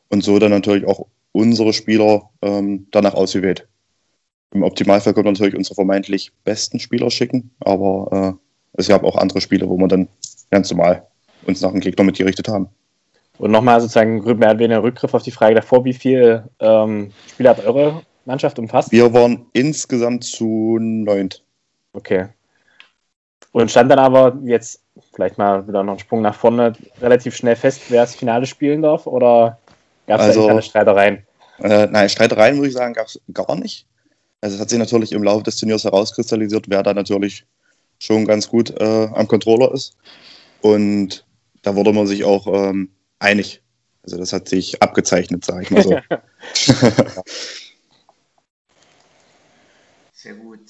und 0.08 0.22
so 0.22 0.38
dann 0.38 0.50
natürlich 0.50 0.86
auch 0.86 1.06
unsere 1.32 1.72
Spieler 1.72 2.30
ähm, 2.42 2.86
danach 2.90 3.14
ausgewählt. 3.14 3.68
Im 4.52 4.64
Optimalfall 4.64 5.14
können 5.14 5.26
wir 5.26 5.32
natürlich 5.32 5.54
unsere 5.54 5.76
vermeintlich 5.76 6.32
besten 6.44 6.80
Spieler 6.80 7.10
schicken, 7.10 7.50
aber 7.60 8.36
äh, 8.36 8.78
es 8.78 8.88
gab 8.88 9.04
auch 9.04 9.16
andere 9.16 9.40
Spiele, 9.40 9.68
wo 9.68 9.76
wir 9.76 9.88
dann 9.88 10.08
ganz 10.50 10.70
normal 10.70 11.06
uns 11.46 11.60
nach 11.60 11.70
dem 11.70 11.80
Gegner 11.80 12.04
mitgerichtet 12.04 12.48
haben. 12.48 12.68
Und 13.38 13.52
nochmal 13.52 13.80
sozusagen 13.80 14.22
mehr 14.22 14.50
oder 14.50 14.58
weniger 14.58 14.82
Rückgriff 14.82 15.14
auf 15.14 15.22
die 15.22 15.30
Frage 15.30 15.54
davor, 15.54 15.84
wie 15.84 15.94
viele 15.94 16.50
ähm, 16.58 17.12
Spieler 17.28 17.50
hat 17.50 17.64
eure 17.64 18.02
Mannschaft 18.26 18.58
umfasst? 18.58 18.92
Wir 18.92 19.12
waren 19.14 19.46
insgesamt 19.52 20.24
zu 20.24 20.78
neunt. 20.78 21.42
Okay. 21.92 22.26
Und 23.52 23.70
stand 23.70 23.90
dann 23.90 23.98
aber 23.98 24.38
jetzt 24.44 24.82
vielleicht 25.12 25.38
mal 25.38 25.66
wieder 25.66 25.82
noch 25.82 25.92
einen 25.92 25.98
Sprung 25.98 26.22
nach 26.22 26.34
vorne 26.34 26.72
relativ 27.00 27.34
schnell 27.34 27.56
fest, 27.56 27.82
wer 27.88 28.02
das 28.02 28.14
Finale 28.14 28.46
spielen 28.46 28.82
darf? 28.82 29.06
Oder 29.06 29.58
gab 30.06 30.20
es 30.20 30.26
Also- 30.26 30.42
da 30.42 30.48
keine 30.48 30.62
Streitereien? 30.62 31.26
Äh, 31.58 31.86
nein, 31.88 32.08
Streitereien 32.08 32.56
muss 32.56 32.68
ich 32.68 32.72
sagen, 32.74 32.94
gab 32.94 33.06
es 33.08 33.20
gar 33.34 33.54
nicht. 33.56 33.86
Also 34.40 34.54
es 34.54 34.60
hat 34.60 34.70
sich 34.70 34.78
natürlich 34.78 35.12
im 35.12 35.22
Laufe 35.22 35.42
des 35.42 35.56
Turniers 35.56 35.84
herauskristallisiert, 35.84 36.70
wer 36.70 36.82
da 36.82 36.94
natürlich 36.94 37.44
schon 37.98 38.24
ganz 38.24 38.48
gut 38.48 38.70
äh, 38.80 39.08
am 39.12 39.28
Controller 39.28 39.72
ist. 39.72 39.96
Und 40.62 41.26
da 41.62 41.76
wurde 41.76 41.92
man 41.92 42.06
sich 42.06 42.24
auch 42.24 42.46
ähm, 42.46 42.90
einig. 43.18 43.62
Also 44.02 44.16
das 44.16 44.32
hat 44.32 44.48
sich 44.48 44.82
abgezeichnet, 44.82 45.44
sage 45.44 45.64
ich 45.64 45.70
mal 45.70 45.82
so. 45.82 45.90
Sehr 50.12 50.34
gut. 50.34 50.60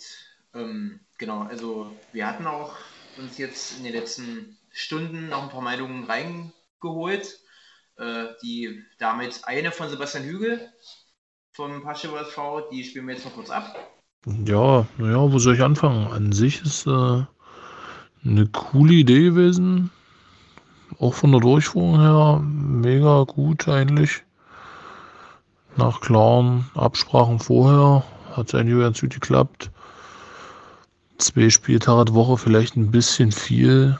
Ähm, 0.55 1.01
genau, 1.19 1.43
also 1.43 1.95
wir 2.13 2.27
hatten 2.27 2.47
auch 2.47 2.77
uns 3.19 3.39
jetzt 3.39 3.79
in 3.79 3.85
den 3.85 3.93
letzten 3.93 4.59
Stunden 4.71 5.29
noch 5.29 5.43
ein 5.45 5.49
paar 5.51 5.63
Meinungen 5.63 6.05
reingeholt. 6.05 7.41
Äh, 8.01 8.29
die 8.43 8.83
damit 8.99 9.43
eine 9.45 9.73
von 9.73 9.91
Sebastian 9.91 10.25
Hügel 10.25 10.73
vom 11.53 11.83
Paschewa 11.83 12.23
SV, 12.23 12.71
die 12.73 12.83
spielen 12.83 13.07
wir 13.07 13.15
jetzt 13.15 13.27
noch 13.27 13.35
kurz 13.35 13.51
ab. 13.51 13.77
Ja, 14.47 14.87
naja, 14.97 15.31
wo 15.31 15.39
soll 15.39 15.55
ich 15.55 15.63
anfangen? 15.63 16.07
An 16.07 16.33
sich 16.33 16.63
ist 16.63 16.87
äh, 16.87 17.25
eine 18.25 18.47
coole 18.53 18.95
Idee 18.95 19.25
gewesen. 19.25 19.91
Auch 20.99 21.13
von 21.13 21.31
der 21.33 21.43
Durchführung 21.43 22.01
her 22.01 22.41
mega 22.43 23.25
gut 23.25 23.69
eigentlich. 23.69 24.23
Nach 25.77 26.01
klaren 26.01 26.71
Absprachen 26.75 27.39
vorher 27.39 28.03
hat 28.33 28.49
es 28.49 28.55
eigentlich 28.55 28.81
ganz 28.81 29.01
gut 29.01 29.13
geklappt. 29.13 29.71
Zwei 31.21 31.51
Spieltage 31.51 32.15
Woche 32.15 32.39
vielleicht 32.39 32.77
ein 32.77 32.91
bisschen 32.91 33.31
viel. 33.31 33.99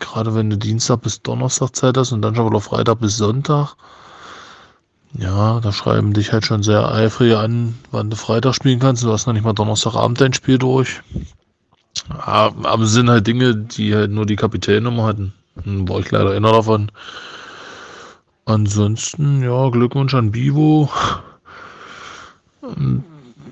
Gerade 0.00 0.34
wenn 0.34 0.50
du 0.50 0.58
Dienstag 0.58 1.02
bis 1.02 1.22
Donnerstag 1.22 1.76
Zeit 1.76 1.96
hast 1.96 2.10
und 2.10 2.20
dann 2.20 2.34
schon 2.34 2.50
wieder 2.50 2.60
Freitag 2.60 2.98
bis 2.98 3.16
Sonntag. 3.16 3.76
Ja, 5.12 5.60
da 5.60 5.72
schreiben 5.72 6.12
dich 6.12 6.32
halt 6.32 6.44
schon 6.44 6.64
sehr 6.64 6.92
eifrig 6.92 7.36
an, 7.36 7.78
wann 7.92 8.10
du 8.10 8.16
Freitag 8.16 8.54
spielen 8.54 8.80
kannst. 8.80 9.04
Du 9.04 9.12
hast 9.12 9.26
noch 9.26 9.34
nicht 9.34 9.44
mal 9.44 9.52
Donnerstagabend 9.52 10.20
dein 10.20 10.32
Spiel 10.32 10.58
durch. 10.58 11.00
Ja, 12.08 12.52
aber 12.62 12.82
es 12.82 12.92
sind 12.92 13.08
halt 13.08 13.26
Dinge, 13.28 13.54
die 13.54 13.94
halt 13.94 14.10
nur 14.10 14.26
die 14.26 14.36
Kapitäne 14.36 14.88
immer 14.88 15.04
hatten. 15.04 15.32
Dann 15.54 15.88
war 15.88 16.00
ich 16.00 16.10
leider 16.10 16.32
einer 16.32 16.52
davon. 16.52 16.90
Ansonsten, 18.46 19.42
ja, 19.44 19.70
Glückwunsch 19.70 20.14
an 20.14 20.32
Bivo. 20.32 20.90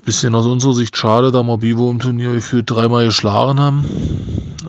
Bisschen 0.07 0.35
aus 0.35 0.45
unserer 0.45 0.73
Sicht 0.73 0.95
schade, 0.95 1.33
da 1.33 1.43
wir 1.43 1.57
Bivo 1.57 1.91
im 1.91 1.99
Turnier 1.99 2.31
gefühlt 2.31 2.71
dreimal 2.71 3.07
geschlagen 3.07 3.59
haben 3.59 3.83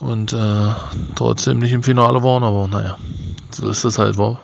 und 0.00 0.32
äh, 0.32 0.74
trotzdem 1.14 1.60
nicht 1.60 1.72
im 1.72 1.84
Finale 1.84 2.24
waren, 2.24 2.42
aber 2.42 2.66
naja, 2.66 2.98
so 3.52 3.68
ist 3.68 3.84
das 3.84 4.00
halt, 4.00 4.18
war. 4.18 4.40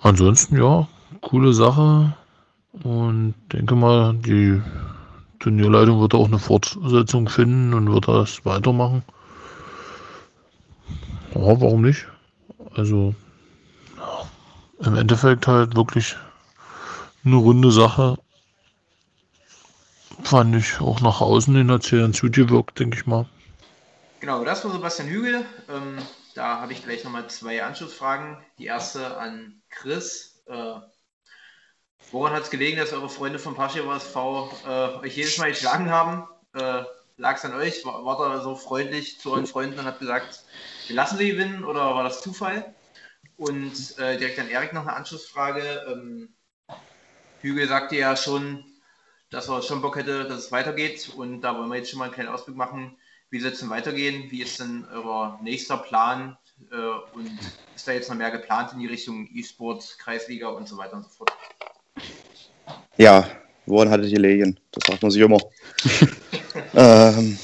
Ansonsten, 0.00 0.56
ja, 0.56 0.88
coole 1.20 1.52
Sache. 1.52 2.14
Und 2.82 3.34
denke 3.52 3.76
mal, 3.76 4.14
die 4.14 4.62
Turnierleitung 5.40 6.00
wird 6.00 6.14
auch 6.14 6.28
eine 6.28 6.38
Fortsetzung 6.38 7.28
finden 7.28 7.74
und 7.74 7.92
wird 7.92 8.08
das 8.08 8.42
weitermachen. 8.46 9.02
Ja, 11.34 11.60
warum 11.60 11.82
nicht? 11.82 12.06
Also, 12.74 13.14
ja, 13.98 14.86
im 14.86 14.96
Endeffekt 14.96 15.46
halt 15.46 15.76
wirklich 15.76 16.16
eine 17.22 17.36
runde 17.36 17.70
Sache. 17.70 18.16
Fand 20.26 20.56
ich 20.56 20.80
auch 20.80 21.00
nach 21.02 21.20
außen 21.20 21.54
hin 21.54 21.70
hat 21.70 21.84
sie 21.84 22.00
ganz 22.00 22.20
gut 22.20 22.32
gewirkt, 22.32 22.80
denke 22.80 22.96
ich 22.98 23.06
mal. 23.06 23.26
Genau, 24.18 24.44
das 24.44 24.64
war 24.64 24.72
Sebastian 24.72 25.06
Hügel. 25.06 25.44
Ähm, 25.68 25.98
da 26.34 26.60
habe 26.60 26.72
ich 26.72 26.82
gleich 26.82 27.04
nochmal 27.04 27.30
zwei 27.30 27.62
Anschlussfragen. 27.62 28.36
Die 28.58 28.66
erste 28.66 29.18
an 29.18 29.62
Chris. 29.70 30.42
Äh, 30.46 30.80
woran 32.10 32.32
hat 32.32 32.42
es 32.42 32.50
gelegen, 32.50 32.76
dass 32.76 32.92
eure 32.92 33.08
Freunde 33.08 33.38
vom 33.38 33.54
Paschewa 33.54 33.98
SV 33.98 34.50
äh, 34.66 35.06
euch 35.06 35.16
jedes 35.16 35.38
Mal 35.38 35.50
geschlagen 35.50 35.92
haben? 35.92 36.26
Äh, 36.54 36.82
Lag 37.18 37.36
es 37.36 37.44
an 37.44 37.54
euch? 37.54 37.84
War, 37.84 38.04
wart 38.04 38.18
ihr 38.18 38.42
so 38.42 38.56
freundlich 38.56 39.20
zu 39.20 39.30
euren 39.30 39.46
Freunden 39.46 39.78
und 39.78 39.86
habt 39.86 40.00
gesagt, 40.00 40.42
wir 40.88 40.96
lassen 40.96 41.18
sie 41.18 41.30
gewinnen 41.30 41.64
oder 41.64 41.94
war 41.94 42.02
das 42.02 42.20
Zufall? 42.20 42.74
Und 43.36 43.96
äh, 43.98 44.18
direkt 44.18 44.40
an 44.40 44.48
Erik 44.48 44.72
noch 44.72 44.88
eine 44.88 44.96
Anschlussfrage. 44.96 45.86
Ähm, 45.88 46.34
Hügel 47.42 47.68
sagte 47.68 47.94
ja 47.94 48.16
schon, 48.16 48.64
dass 49.30 49.48
er 49.48 49.62
schon 49.62 49.82
Bock 49.82 49.96
hätte, 49.96 50.24
dass 50.24 50.38
es 50.38 50.52
weitergeht. 50.52 51.10
Und 51.16 51.40
da 51.40 51.56
wollen 51.56 51.68
wir 51.68 51.78
jetzt 51.78 51.90
schon 51.90 51.98
mal 51.98 52.06
einen 52.06 52.14
kleinen 52.14 52.28
Ausblick 52.28 52.56
machen. 52.56 52.96
Wie 53.30 53.40
soll 53.40 53.52
es 53.52 53.60
denn 53.60 53.70
weitergehen? 53.70 54.30
Wie 54.30 54.42
ist 54.42 54.60
denn 54.60 54.86
euer 54.92 55.38
nächster 55.42 55.78
Plan? 55.78 56.36
Äh, 56.70 57.16
und 57.16 57.38
ist 57.74 57.86
da 57.86 57.92
jetzt 57.92 58.08
noch 58.08 58.16
mehr 58.16 58.30
geplant 58.30 58.72
in 58.72 58.78
die 58.78 58.86
Richtung 58.86 59.28
E-Sport, 59.34 59.96
Kreisliga 59.98 60.48
und 60.48 60.68
so 60.68 60.76
weiter 60.78 60.96
und 60.96 61.04
so 61.04 61.10
fort? 61.10 61.32
Ja, 62.96 63.28
woran 63.66 63.90
hattet 63.90 64.10
ihr 64.10 64.20
Legien? 64.20 64.58
Das 64.70 64.84
sagt 64.86 65.02
man 65.02 65.10
sich 65.10 65.20
immer. 65.20 65.38
ähm, 66.74 67.38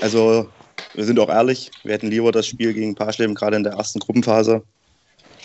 also, 0.00 0.50
wir 0.94 1.04
sind 1.04 1.18
auch 1.18 1.28
ehrlich, 1.28 1.70
wir 1.82 1.94
hätten 1.94 2.08
lieber 2.08 2.32
das 2.32 2.46
Spiel 2.46 2.74
gegen 2.74 2.94
Paschleben 2.94 3.34
gerade 3.34 3.56
in 3.56 3.64
der 3.64 3.74
ersten 3.74 4.00
Gruppenphase 4.00 4.62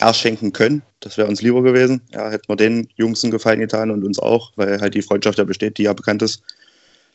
erschenken 0.03 0.53
können. 0.53 0.81
Das 0.99 1.17
wäre 1.17 1.27
uns 1.27 1.41
lieber 1.41 1.61
gewesen. 1.63 2.01
Ja, 2.11 2.29
hätten 2.29 2.47
wir 2.47 2.55
den 2.55 2.87
Jungs 2.95 3.23
einen 3.23 3.31
Gefallen 3.31 3.59
getan 3.59 3.91
und 3.91 4.03
uns 4.03 4.19
auch, 4.19 4.51
weil 4.55 4.79
halt 4.79 4.93
die 4.93 5.01
Freundschaft 5.01 5.37
ja 5.37 5.43
besteht, 5.43 5.77
die 5.77 5.83
ja 5.83 5.93
bekannt 5.93 6.21
ist. 6.21 6.43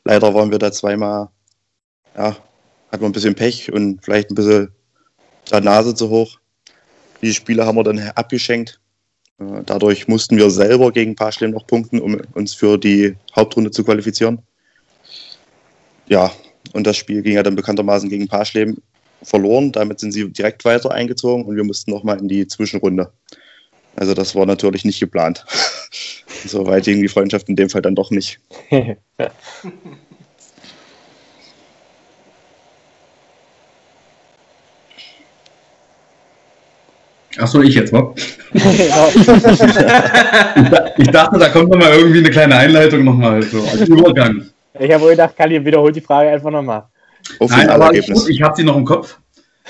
Leider 0.05 0.35
waren 0.35 0.51
wir 0.51 0.59
da 0.59 0.73
zweimal, 0.73 1.29
ja, 2.17 2.37
hatten 2.91 3.03
wir 3.03 3.09
ein 3.09 3.13
bisschen 3.13 3.35
Pech 3.35 3.73
und 3.73 4.05
vielleicht 4.05 4.31
ein 4.31 4.35
bisschen 4.35 4.71
der 5.51 5.61
Nase 5.61 5.95
zu 5.95 6.09
hoch. 6.09 6.39
Die 7.23 7.35
Spiele 7.35 7.67
haben 7.67 7.77
wir 7.77 7.85
dann 7.85 7.99
abgeschenkt. 8.15 8.81
Äh, 9.39 9.63
Dadurch 9.67 10.09
mussten 10.09 10.37
wir 10.37 10.51
selber 10.51 10.93
gegen 10.93 11.17
Paschlem 11.17 11.53
noch 11.53 11.67
punkten, 11.67 12.01
um 12.01 12.21
uns 12.35 12.55
für 12.55 12.79
die 12.79 13.17
Hauptrunde 13.35 13.71
zu 13.71 13.85
qualifizieren. 13.85 14.43
Ja, 16.07 16.33
und 16.73 16.87
das 16.87 16.97
Spiel 16.97 17.23
ging 17.23 17.35
ja 17.35 17.43
dann 17.43 17.57
bekanntermaßen 17.57 18.09
gegen 18.09 18.29
Paschlem 18.29 18.79
verloren. 19.23 19.73
Damit 19.73 20.01
sind 20.01 20.13
sie 20.13 20.31
direkt 20.31 20.65
weiter 20.65 20.91
eingezogen 20.91 21.45
und 21.45 21.57
wir 21.57 21.65
mussten 21.65 21.91
nochmal 21.91 22.19
in 22.19 22.29
die 22.29 22.47
Zwischenrunde. 22.47 23.11
Also 23.97 24.15
das 24.15 24.35
war 24.35 24.47
natürlich 24.47 24.85
nicht 24.85 25.01
geplant. 25.01 25.45
so 26.47 26.67
weit 26.67 26.85
ging 26.85 27.03
die 27.03 27.09
Freundschaft 27.09 27.49
in 27.49 27.57
dem 27.57 27.69
Fall 27.69 27.83
dann 27.83 27.95
doch 27.95 28.11
nicht. 28.11 28.39
Achso, 37.39 37.63
ich 37.63 37.75
jetzt, 37.75 37.93
wa? 37.93 38.15
Ich 40.99 41.09
dachte, 41.09 41.39
da 41.39 41.49
kommt 41.51 41.71
nochmal 41.71 41.93
irgendwie 41.93 42.19
eine 42.19 42.31
kleine 42.31 42.57
Einleitung 42.57 43.05
nochmal, 43.05 43.43
so 43.43 43.63
als 43.63 43.89
Übergang. 43.89 44.49
Ich 44.79 44.93
habe 44.93 45.05
wohl 45.05 45.11
gedacht, 45.11 45.37
Kali 45.37 45.65
wiederholt 45.65 45.95
die 45.95 46.01
Frage 46.01 46.31
einfach 46.31 46.51
nochmal. 46.51 46.85
Nein, 47.41 47.69
aber 47.69 47.95
ich, 47.95 48.09
ich 48.29 48.43
habe 48.43 48.57
sie 48.57 48.65
noch 48.65 48.77
im 48.77 48.85
Kopf. 48.85 49.19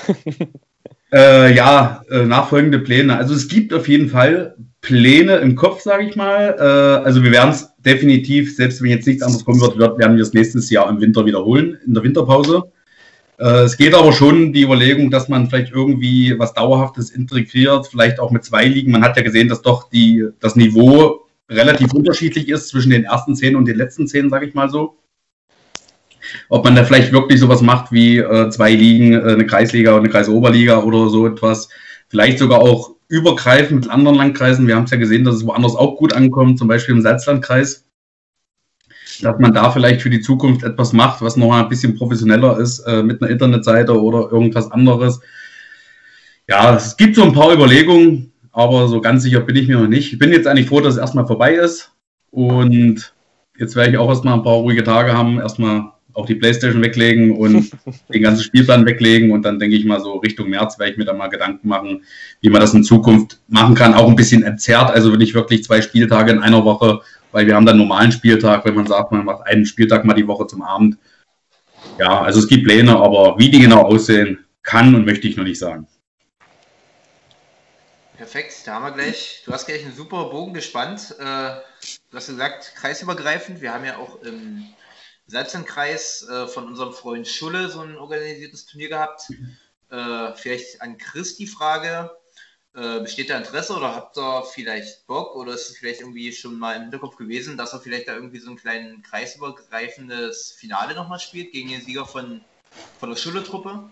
äh, 1.13 1.53
ja, 1.53 2.03
äh, 2.09 2.25
nachfolgende 2.25 2.79
Pläne. 2.79 3.17
Also 3.17 3.33
es 3.33 3.47
gibt 3.47 3.73
auf 3.73 3.87
jeden 3.87 4.09
Fall 4.09 4.55
Pläne 4.81 5.37
im 5.37 5.55
Kopf, 5.55 5.81
sage 5.81 6.05
ich 6.05 6.15
mal. 6.15 6.55
Äh, 6.57 7.05
also 7.05 7.23
wir 7.23 7.31
werden 7.31 7.51
es 7.51 7.69
definitiv, 7.79 8.55
selbst 8.55 8.81
wenn 8.81 8.89
jetzt 8.89 9.07
nichts 9.07 9.23
anderes 9.23 9.43
kommen 9.43 9.61
wird, 9.61 9.77
wird 9.77 9.97
werden 9.99 10.15
wir 10.15 10.23
es 10.23 10.33
nächstes 10.33 10.69
Jahr 10.69 10.89
im 10.89 11.01
Winter 11.01 11.25
wiederholen, 11.25 11.77
in 11.85 11.93
der 11.93 12.03
Winterpause. 12.03 12.71
Äh, 13.37 13.63
es 13.63 13.77
geht 13.77 13.93
aber 13.93 14.13
schon 14.13 14.53
die 14.53 14.63
Überlegung, 14.63 15.11
dass 15.11 15.29
man 15.29 15.49
vielleicht 15.49 15.73
irgendwie 15.73 16.37
was 16.37 16.53
Dauerhaftes 16.53 17.09
integriert, 17.09 17.87
vielleicht 17.87 18.19
auch 18.19 18.31
mit 18.31 18.43
zwei 18.43 18.65
Ligen. 18.65 18.91
Man 18.91 19.03
hat 19.03 19.17
ja 19.17 19.23
gesehen, 19.23 19.49
dass 19.49 19.61
doch 19.61 19.89
die, 19.89 20.25
das 20.39 20.55
Niveau 20.55 21.25
relativ 21.49 21.93
unterschiedlich 21.93 22.49
ist 22.49 22.69
zwischen 22.69 22.91
den 22.91 23.05
ersten 23.05 23.35
zehn 23.35 23.55
und 23.55 23.65
den 23.65 23.77
letzten 23.77 24.07
zehn, 24.07 24.29
sage 24.29 24.45
ich 24.45 24.53
mal 24.53 24.69
so. 24.69 24.97
Ob 26.49 26.63
man 26.63 26.75
da 26.75 26.83
vielleicht 26.83 27.11
wirklich 27.11 27.39
sowas 27.39 27.61
macht 27.61 27.91
wie 27.91 28.17
äh, 28.17 28.49
zwei 28.49 28.73
Ligen, 28.73 29.13
äh, 29.13 29.33
eine 29.33 29.45
Kreisliga 29.45 29.93
und 29.93 29.99
eine 29.99 30.09
Kreisoberliga 30.09 30.83
oder 30.83 31.09
so 31.09 31.27
etwas. 31.27 31.69
Vielleicht 32.07 32.39
sogar 32.39 32.59
auch 32.59 32.95
übergreifend 33.07 33.81
mit 33.81 33.89
anderen 33.89 34.17
Landkreisen. 34.17 34.67
Wir 34.67 34.75
haben 34.75 34.85
es 34.85 34.91
ja 34.91 34.97
gesehen, 34.97 35.23
dass 35.23 35.35
es 35.35 35.45
woanders 35.45 35.75
auch 35.75 35.97
gut 35.97 36.13
ankommt, 36.13 36.59
zum 36.59 36.67
Beispiel 36.67 36.95
im 36.95 37.01
Salzlandkreis. 37.01 37.85
Dass 39.21 39.39
man 39.39 39.53
da 39.53 39.71
vielleicht 39.71 40.01
für 40.01 40.09
die 40.09 40.21
Zukunft 40.21 40.63
etwas 40.63 40.93
macht, 40.93 41.21
was 41.21 41.35
noch 41.35 41.51
ein 41.51 41.67
bisschen 41.67 41.95
professioneller 41.95 42.59
ist, 42.59 42.79
äh, 42.79 43.03
mit 43.03 43.21
einer 43.21 43.31
Internetseite 43.31 43.99
oder 43.99 44.31
irgendwas 44.31 44.71
anderes. 44.71 45.19
Ja, 46.47 46.75
es 46.75 46.95
gibt 46.95 47.15
so 47.15 47.23
ein 47.23 47.33
paar 47.33 47.53
Überlegungen, 47.53 48.31
aber 48.51 48.87
so 48.87 49.01
ganz 49.01 49.23
sicher 49.23 49.41
bin 49.41 49.55
ich 49.55 49.67
mir 49.67 49.79
noch 49.79 49.87
nicht. 49.87 50.13
Ich 50.13 50.19
bin 50.19 50.31
jetzt 50.31 50.47
eigentlich 50.47 50.67
froh, 50.67 50.81
dass 50.81 50.95
es 50.95 50.99
erstmal 50.99 51.27
vorbei 51.27 51.53
ist. 51.55 51.91
Und 52.31 53.13
jetzt 53.57 53.75
werde 53.75 53.91
ich 53.91 53.97
auch 53.97 54.09
erstmal 54.09 54.35
ein 54.35 54.43
paar 54.43 54.53
ruhige 54.53 54.83
Tage 54.83 55.13
haben, 55.13 55.39
erstmal 55.39 55.91
auch 56.19 56.25
die 56.25 56.35
Playstation 56.35 56.81
weglegen 56.81 57.35
und 57.35 57.71
den 58.13 58.21
ganzen 58.21 58.43
Spielplan 58.43 58.85
weglegen 58.85 59.31
und 59.31 59.43
dann 59.43 59.59
denke 59.59 59.75
ich 59.75 59.85
mal 59.85 59.99
so 59.99 60.17
Richtung 60.17 60.49
März 60.49 60.77
werde 60.77 60.91
ich 60.91 60.97
mir 60.97 61.05
da 61.05 61.13
mal 61.13 61.29
Gedanken 61.29 61.67
machen, 61.67 62.03
wie 62.41 62.49
man 62.49 62.61
das 62.61 62.73
in 62.73 62.83
Zukunft 62.83 63.39
machen 63.47 63.75
kann. 63.75 63.93
Auch 63.93 64.09
ein 64.09 64.15
bisschen 64.15 64.43
entzerrt, 64.43 64.91
also 64.91 65.15
nicht 65.15 65.33
wirklich 65.33 65.63
zwei 65.63 65.81
Spieltage 65.81 66.31
in 66.31 66.39
einer 66.39 66.65
Woche, 66.65 67.01
weil 67.31 67.47
wir 67.47 67.55
haben 67.55 67.65
dann 67.65 67.73
einen 67.73 67.87
normalen 67.87 68.11
Spieltag, 68.11 68.65
wenn 68.65 68.75
man 68.75 68.87
sagt, 68.87 69.11
man 69.11 69.25
macht 69.25 69.47
einen 69.47 69.65
Spieltag 69.65 70.05
mal 70.05 70.13
die 70.13 70.27
Woche 70.27 70.47
zum 70.47 70.61
Abend. 70.61 70.97
ja, 71.97 72.21
also 72.21 72.39
es 72.39 72.47
gibt 72.47 72.65
Pläne, 72.65 72.95
aber 72.97 73.35
wie 73.37 73.49
die 73.49 73.59
genau 73.59 73.83
aussehen, 73.83 74.39
kann 74.63 74.93
und 74.93 75.05
möchte 75.05 75.27
ich 75.27 75.37
noch 75.37 75.43
nicht 75.43 75.59
sagen. 75.59 75.87
Perfekt, 78.17 78.53
da 78.65 78.73
haben 78.75 78.83
wir 78.83 78.91
gleich, 78.91 79.43
du 79.45 79.53
hast 79.53 79.65
gleich 79.65 79.85
einen 79.85 79.95
super 79.95 80.25
Bogen 80.25 80.53
gespannt. 80.53 81.15
Äh, 81.19 81.23
du 81.23 82.17
hast 82.17 82.27
gesagt, 82.27 82.73
kreisübergreifend. 82.75 83.61
Wir 83.61 83.73
haben 83.73 83.85
ja 83.85 83.97
auch 83.97 84.21
im 84.23 84.65
Salzenkreis 85.29 86.27
äh, 86.29 86.47
von 86.47 86.67
unserem 86.67 86.93
Freund 86.93 87.27
Schulle 87.27 87.69
so 87.69 87.81
ein 87.81 87.97
organisiertes 87.97 88.65
Turnier 88.65 88.89
gehabt. 88.89 89.31
Äh, 89.91 90.33
vielleicht 90.35 90.81
an 90.81 90.97
Chris 90.97 91.37
die 91.37 91.47
Frage, 91.47 92.11
äh, 92.75 92.99
besteht 92.99 93.29
da 93.29 93.37
Interesse 93.37 93.75
oder 93.75 93.95
habt 93.95 94.17
ihr 94.17 94.43
vielleicht 94.53 95.07
Bock 95.07 95.35
oder 95.35 95.53
ist 95.53 95.69
es 95.69 95.77
vielleicht 95.77 96.01
irgendwie 96.01 96.31
schon 96.31 96.59
mal 96.59 96.75
im 96.75 96.83
Hinterkopf 96.83 97.15
gewesen, 97.15 97.57
dass 97.57 97.73
er 97.73 97.79
vielleicht 97.79 98.07
da 98.07 98.13
irgendwie 98.13 98.39
so 98.39 98.51
ein 98.51 98.57
kleines 98.57 99.01
kreisübergreifendes 99.03 100.51
Finale 100.51 100.93
nochmal 100.93 101.19
spielt 101.19 101.51
gegen 101.51 101.69
den 101.69 101.81
Sieger 101.81 102.05
von, 102.05 102.41
von 102.99 103.09
der 103.09 103.17
Schulle-Truppe? 103.17 103.89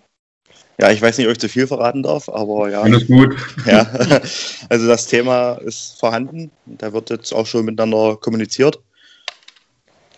Ja, 0.79 0.91
ich 0.91 1.01
weiß 1.01 1.17
nicht, 1.17 1.27
ob 1.27 1.33
ich 1.33 1.39
zu 1.39 1.49
viel 1.49 1.67
verraten 1.67 2.03
darf, 2.03 2.29
aber 2.29 2.69
ja. 2.69 2.81
Alles 2.81 3.07
gut. 3.07 3.35
Ja, 3.65 3.89
also 4.69 4.87
das 4.87 5.07
Thema 5.07 5.53
ist 5.55 5.99
vorhanden. 5.99 6.51
Da 6.65 6.93
wird 6.93 7.09
jetzt 7.09 7.33
auch 7.33 7.47
schon 7.47 7.65
miteinander 7.65 8.15
kommuniziert. 8.15 8.79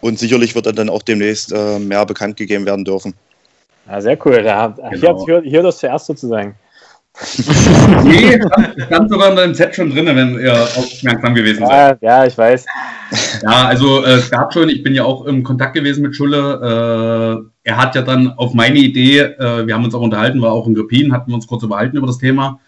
Und 0.01 0.19
sicherlich 0.19 0.55
wird 0.55 0.65
dann 0.77 0.89
auch 0.89 1.01
demnächst 1.01 1.51
äh, 1.51 1.79
mehr 1.79 2.05
bekannt 2.05 2.37
gegeben 2.37 2.65
werden 2.65 2.85
dürfen. 2.85 3.13
Ja, 3.87 4.01
sehr 4.01 4.17
cool. 4.25 4.43
Da, 4.43 4.75
genau. 4.91 5.25
hier, 5.25 5.41
hier 5.41 5.63
das 5.63 5.79
zuerst 5.79 6.05
sozusagen. 6.05 6.55
nee, 8.03 8.39
stand 8.85 9.09
sogar 9.09 9.31
in 9.31 9.35
deinem 9.35 9.53
Set 9.53 9.75
schon 9.75 9.89
drin, 9.89 10.05
wenn 10.05 10.39
ihr 10.39 10.53
aufmerksam 10.53 11.35
gewesen 11.35 11.65
seid. 11.65 12.01
Ja, 12.01 12.19
ja, 12.19 12.25
ich 12.25 12.37
weiß. 12.37 12.65
Ja, 13.43 13.67
also 13.67 14.05
äh, 14.05 14.13
es 14.13 14.29
gab 14.29 14.53
schon, 14.53 14.69
ich 14.69 14.83
bin 14.83 14.93
ja 14.93 15.03
auch 15.03 15.25
im 15.25 15.43
Kontakt 15.43 15.73
gewesen 15.73 16.03
mit 16.03 16.15
Schulle. 16.15 17.49
Äh, 17.65 17.69
er 17.69 17.77
hat 17.77 17.95
ja 17.95 18.03
dann 18.03 18.33
auf 18.37 18.53
meine 18.53 18.79
Idee, 18.79 19.19
äh, 19.19 19.67
wir 19.67 19.73
haben 19.73 19.83
uns 19.83 19.95
auch 19.95 20.01
unterhalten, 20.01 20.41
war 20.41 20.53
auch 20.53 20.67
in 20.67 20.75
Gripin, 20.75 21.11
hatten 21.11 21.31
wir 21.31 21.35
uns 21.35 21.47
kurz 21.47 21.63
unterhalten 21.63 21.97
über 21.97 22.07
das 22.07 22.19
Thema. 22.19 22.59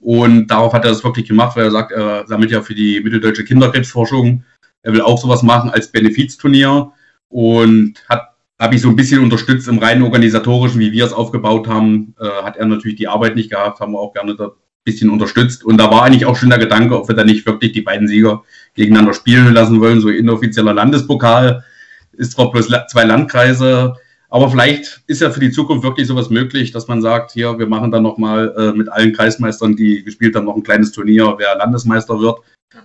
Und 0.00 0.48
darauf 0.48 0.72
hat 0.72 0.84
er 0.84 0.90
das 0.90 1.02
wirklich 1.02 1.26
gemacht, 1.26 1.56
weil 1.56 1.64
er 1.64 1.70
sagt, 1.70 1.90
er 1.90 2.26
sammelt 2.26 2.50
ja 2.50 2.60
für 2.60 2.74
die 2.74 3.00
mitteldeutsche 3.00 3.44
Kinderkrebsforschung. 3.44 4.44
Er 4.86 4.92
will 4.92 5.02
auch 5.02 5.18
sowas 5.18 5.42
machen 5.42 5.70
als 5.70 5.90
Benefizturnier 5.90 6.92
und 7.28 7.94
hat 8.08 8.36
habe 8.58 8.74
ich 8.74 8.80
so 8.80 8.88
ein 8.88 8.96
bisschen 8.96 9.22
unterstützt 9.22 9.68
im 9.68 9.78
reinen 9.78 10.02
organisatorischen, 10.02 10.80
wie 10.80 10.92
wir 10.92 11.04
es 11.04 11.12
aufgebaut 11.12 11.68
haben. 11.68 12.14
Äh, 12.18 12.42
hat 12.42 12.56
er 12.56 12.66
natürlich 12.66 12.96
die 12.96 13.08
Arbeit 13.08 13.36
nicht 13.36 13.50
gehabt, 13.50 13.80
haben 13.80 13.92
wir 13.92 13.98
auch 13.98 14.14
gerne 14.14 14.34
da 14.34 14.46
ein 14.46 14.52
bisschen 14.84 15.10
unterstützt. 15.10 15.62
Und 15.62 15.76
da 15.78 15.90
war 15.90 16.04
eigentlich 16.04 16.24
auch 16.24 16.36
schon 16.36 16.48
der 16.48 16.58
Gedanke, 16.58 16.98
ob 16.98 17.08
wir 17.08 17.14
da 17.14 17.24
nicht 17.24 17.44
wirklich 17.44 17.72
die 17.72 17.82
beiden 17.82 18.08
Sieger 18.08 18.44
gegeneinander 18.74 19.12
spielen 19.12 19.52
lassen 19.52 19.80
wollen. 19.80 20.00
So 20.00 20.08
inoffizieller 20.08 20.72
Landespokal 20.72 21.64
ist 22.12 22.32
zwar 22.32 22.50
bloß 22.50 22.68
zwei 22.90 23.04
Landkreise, 23.04 23.94
aber 24.30 24.50
vielleicht 24.50 25.02
ist 25.06 25.20
ja 25.20 25.30
für 25.30 25.40
die 25.40 25.50
Zukunft 25.50 25.84
wirklich 25.84 26.06
sowas 26.06 26.30
möglich, 26.30 26.72
dass 26.72 26.88
man 26.88 27.02
sagt, 27.02 27.32
hier, 27.32 27.58
wir 27.58 27.66
machen 27.66 27.90
dann 27.90 28.02
nochmal 28.02 28.54
äh, 28.56 28.72
mit 28.76 28.88
allen 28.88 29.12
Kreismeistern, 29.12 29.76
die 29.76 30.02
gespielt 30.02 30.34
haben, 30.34 30.46
noch 30.46 30.56
ein 30.56 30.62
kleines 30.62 30.92
Turnier, 30.92 31.34
wer 31.36 31.56
Landesmeister 31.56 32.18
wird. 32.18 32.38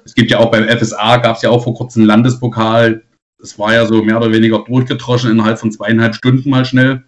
Es 0.05 0.13
gibt 0.13 0.31
ja 0.31 0.39
auch 0.39 0.51
beim 0.51 0.67
FSA, 0.67 1.17
gab 1.17 1.37
es 1.37 1.41
ja 1.41 1.49
auch 1.49 1.63
vor 1.63 1.73
kurzem 1.73 2.01
einen 2.01 2.07
Landespokal, 2.07 3.03
es 3.41 3.57
war 3.57 3.73
ja 3.73 3.85
so 3.85 4.03
mehr 4.03 4.17
oder 4.17 4.31
weniger 4.31 4.59
durchgedroschen 4.59 5.31
innerhalb 5.31 5.59
von 5.59 5.71
zweieinhalb 5.71 6.15
Stunden 6.15 6.49
mal 6.49 6.65
schnell. 6.65 7.03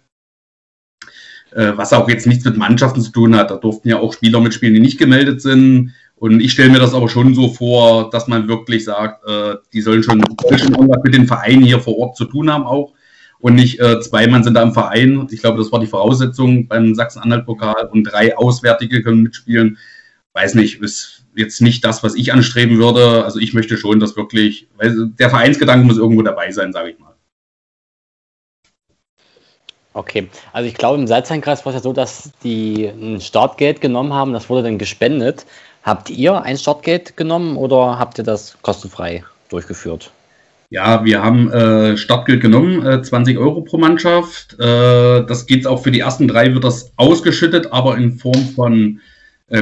Äh, 1.52 1.72
was 1.76 1.92
auch 1.92 2.08
jetzt 2.08 2.26
nichts 2.26 2.44
mit 2.44 2.56
Mannschaften 2.56 3.00
zu 3.00 3.12
tun 3.12 3.36
hat. 3.36 3.50
Da 3.50 3.56
durften 3.56 3.88
ja 3.88 3.98
auch 4.00 4.12
Spieler 4.12 4.40
mitspielen, 4.40 4.74
die 4.74 4.80
nicht 4.80 4.98
gemeldet 4.98 5.40
sind. 5.40 5.94
Und 6.16 6.40
ich 6.40 6.52
stelle 6.52 6.70
mir 6.70 6.78
das 6.78 6.94
aber 6.94 7.08
schon 7.08 7.34
so 7.34 7.48
vor, 7.48 8.10
dass 8.10 8.26
man 8.26 8.48
wirklich 8.48 8.84
sagt, 8.84 9.24
äh, 9.28 9.56
die 9.72 9.80
sollen 9.80 10.02
schon, 10.02 10.18
mit 10.18 11.14
den 11.14 11.26
Vereinen 11.26 11.62
hier 11.62 11.80
vor 11.80 11.98
Ort 11.98 12.16
zu 12.16 12.24
tun 12.24 12.50
haben 12.50 12.64
auch. 12.64 12.94
Und 13.38 13.54
nicht 13.56 13.78
äh, 13.78 14.00
zwei 14.00 14.26
Mann 14.26 14.42
sind 14.42 14.54
da 14.54 14.62
im 14.62 14.72
Verein. 14.72 15.28
Ich 15.30 15.40
glaube, 15.40 15.58
das 15.58 15.70
war 15.70 15.80
die 15.80 15.86
Voraussetzung 15.86 16.66
beim 16.66 16.94
Sachsen-Anhalt-Pokal 16.94 17.88
und 17.92 18.04
drei 18.04 18.36
Auswärtige 18.36 19.02
können 19.02 19.22
mitspielen. 19.22 19.78
Weiß 20.32 20.54
nicht, 20.54 20.80
ist 20.80 21.23
jetzt 21.36 21.60
nicht 21.60 21.84
das, 21.84 22.02
was 22.02 22.14
ich 22.14 22.32
anstreben 22.32 22.78
würde. 22.78 23.24
Also 23.24 23.38
ich 23.38 23.54
möchte 23.54 23.76
schon, 23.76 24.00
dass 24.00 24.16
wirklich, 24.16 24.68
weil 24.76 25.08
der 25.18 25.30
Vereinsgedanke 25.30 25.86
muss 25.86 25.98
irgendwo 25.98 26.22
dabei 26.22 26.50
sein, 26.50 26.72
sage 26.72 26.90
ich 26.90 26.98
mal. 26.98 27.14
Okay, 29.96 30.28
also 30.52 30.68
ich 30.68 30.74
glaube, 30.74 30.98
im 30.98 31.06
Salzheinkreis 31.06 31.64
war 31.64 31.70
es 31.70 31.76
ja 31.76 31.82
so, 31.82 31.92
dass 31.92 32.32
die 32.42 32.86
ein 32.86 33.20
Startgeld 33.20 33.80
genommen 33.80 34.12
haben, 34.12 34.32
das 34.32 34.50
wurde 34.50 34.64
dann 34.64 34.78
gespendet. 34.78 35.46
Habt 35.84 36.10
ihr 36.10 36.42
ein 36.42 36.58
Startgeld 36.58 37.16
genommen 37.16 37.56
oder 37.56 37.98
habt 37.98 38.18
ihr 38.18 38.24
das 38.24 38.56
kostenfrei 38.62 39.22
durchgeführt? 39.50 40.10
Ja, 40.70 41.04
wir 41.04 41.22
haben 41.22 41.52
äh, 41.52 41.96
Startgeld 41.96 42.40
genommen, 42.40 42.84
äh, 42.84 43.02
20 43.02 43.38
Euro 43.38 43.60
pro 43.60 43.78
Mannschaft. 43.78 44.54
Äh, 44.58 45.24
das 45.24 45.46
geht 45.46 45.66
auch 45.66 45.84
für 45.84 45.92
die 45.92 46.00
ersten 46.00 46.26
drei, 46.26 46.52
wird 46.52 46.64
das 46.64 46.90
ausgeschüttet, 46.96 47.72
aber 47.72 47.96
in 47.96 48.18
Form 48.18 48.44
von 48.56 49.00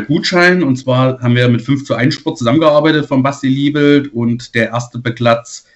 Gutschein. 0.00 0.62
Und 0.62 0.76
zwar 0.76 1.20
haben 1.20 1.37
wir 1.37 1.48
mit 1.48 1.62
5 1.62 1.85
zu 1.85 1.94
1 1.94 2.14
Sport 2.14 2.38
zusammengearbeitet 2.38 3.07
von 3.07 3.22
Basti 3.22 3.48
Liebelt 3.48 4.12
und 4.12 4.55
der 4.55 4.68
erste 4.68 4.98
Beklatz 4.98 5.66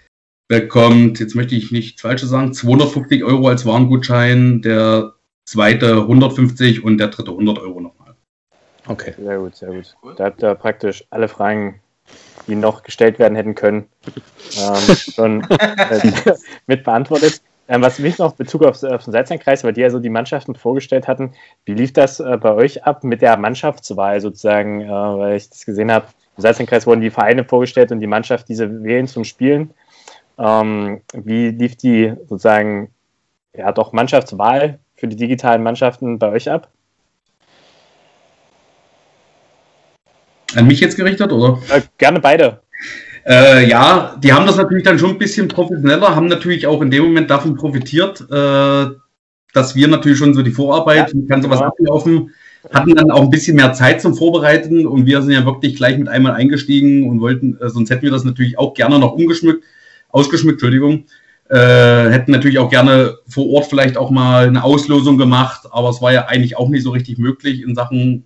bekommt, 0.48 1.18
jetzt 1.20 1.34
möchte 1.34 1.56
ich 1.56 1.72
nicht 1.72 2.00
falsches 2.00 2.30
sagen, 2.30 2.52
250 2.52 3.24
Euro 3.24 3.48
als 3.48 3.66
Warengutschein, 3.66 4.62
der 4.62 5.14
zweite 5.44 6.02
150 6.02 6.84
und 6.84 6.98
der 6.98 7.08
dritte 7.08 7.32
100 7.32 7.58
Euro 7.58 7.80
nochmal. 7.80 8.14
Okay. 8.86 9.14
Sehr 9.18 9.38
gut, 9.38 9.56
sehr 9.56 9.70
gut. 9.70 9.94
Da 10.16 10.26
habt 10.26 10.42
ihr 10.42 10.54
praktisch 10.54 11.04
alle 11.10 11.28
Fragen, 11.28 11.80
die 12.46 12.54
noch 12.54 12.84
gestellt 12.84 13.18
werden 13.18 13.34
hätten 13.34 13.56
können, 13.56 13.88
ähm, 14.56 14.96
schon 14.96 15.42
äh, 15.50 16.12
mit 16.66 16.84
beantwortet. 16.84 17.42
Ähm, 17.68 17.82
was 17.82 17.98
mich 17.98 18.18
noch 18.18 18.34
Bezug 18.34 18.62
auf, 18.62 18.82
auf 18.82 19.04
den 19.04 19.12
Salzlandkreis, 19.12 19.64
weil 19.64 19.72
die 19.72 19.80
ja 19.80 19.90
so 19.90 19.98
die 19.98 20.08
Mannschaften 20.08 20.54
vorgestellt 20.54 21.08
hatten, 21.08 21.32
wie 21.64 21.74
lief 21.74 21.92
das 21.92 22.20
äh, 22.20 22.38
bei 22.40 22.52
euch 22.52 22.84
ab 22.84 23.02
mit 23.02 23.22
der 23.22 23.36
Mannschaftswahl 23.36 24.20
sozusagen, 24.20 24.82
äh, 24.82 24.88
weil 24.88 25.36
ich 25.36 25.50
das 25.50 25.66
gesehen 25.66 25.90
habe, 25.90 26.06
im 26.36 26.42
Salzlandkreis 26.42 26.86
wurden 26.86 27.00
die 27.00 27.10
Vereine 27.10 27.44
vorgestellt 27.44 27.90
und 27.90 28.00
die 28.00 28.06
Mannschaft 28.06 28.48
diese 28.48 28.84
wählen 28.84 29.08
zum 29.08 29.24
Spielen. 29.24 29.70
Ähm, 30.38 31.00
wie 31.12 31.48
lief 31.48 31.76
die 31.76 32.12
sozusagen, 32.28 32.90
ja 33.56 33.72
doch 33.72 33.92
Mannschaftswahl 33.92 34.78
für 34.94 35.08
die 35.08 35.16
digitalen 35.16 35.62
Mannschaften 35.62 36.18
bei 36.18 36.28
euch 36.28 36.50
ab? 36.50 36.70
An 40.54 40.66
mich 40.66 40.80
jetzt 40.80 40.96
gerichtet, 40.96 41.32
oder? 41.32 41.58
Äh, 41.70 41.82
gerne 41.98 42.20
beide. 42.20 42.60
Äh, 43.26 43.68
ja, 43.68 44.16
die 44.22 44.32
haben 44.32 44.46
das 44.46 44.56
natürlich 44.56 44.84
dann 44.84 44.98
schon 44.98 45.10
ein 45.10 45.18
bisschen 45.18 45.48
professioneller, 45.48 46.14
haben 46.14 46.28
natürlich 46.28 46.66
auch 46.66 46.80
in 46.80 46.92
dem 46.92 47.04
Moment 47.04 47.28
davon 47.28 47.56
profitiert, 47.56 48.20
äh, 48.30 48.86
dass 49.52 49.74
wir 49.74 49.88
natürlich 49.88 50.18
schon 50.18 50.32
so 50.32 50.42
die 50.42 50.52
Vorarbeit, 50.52 51.12
ja, 51.12 51.20
kann 51.28 51.42
sowas 51.42 51.58
ja. 51.58 51.66
ablaufen, 51.66 52.30
hatten 52.72 52.94
dann 52.94 53.10
auch 53.10 53.22
ein 53.22 53.30
bisschen 53.30 53.56
mehr 53.56 53.72
Zeit 53.72 54.00
zum 54.00 54.14
Vorbereiten 54.14 54.86
und 54.86 55.06
wir 55.06 55.22
sind 55.22 55.32
ja 55.32 55.44
wirklich 55.44 55.74
gleich 55.74 55.98
mit 55.98 56.08
einmal 56.08 56.32
eingestiegen 56.32 57.08
und 57.08 57.20
wollten, 57.20 57.58
äh, 57.60 57.68
sonst 57.68 57.90
hätten 57.90 58.02
wir 58.02 58.12
das 58.12 58.22
natürlich 58.22 58.58
auch 58.58 58.74
gerne 58.74 59.00
noch 59.00 59.12
umgeschmückt, 59.14 59.64
ausgeschmückt, 60.10 60.62
Entschuldigung. 60.62 61.06
Äh, 61.48 62.10
hätten 62.10 62.32
natürlich 62.32 62.58
auch 62.58 62.70
gerne 62.70 63.18
vor 63.28 63.48
Ort 63.50 63.66
vielleicht 63.66 63.96
auch 63.96 64.10
mal 64.10 64.46
eine 64.46 64.62
Auslosung 64.62 65.18
gemacht, 65.18 65.62
aber 65.70 65.90
es 65.90 66.00
war 66.00 66.12
ja 66.12 66.26
eigentlich 66.26 66.56
auch 66.56 66.68
nicht 66.68 66.82
so 66.82 66.90
richtig 66.90 67.18
möglich 67.18 67.62
in 67.62 67.74
Sachen 67.74 68.24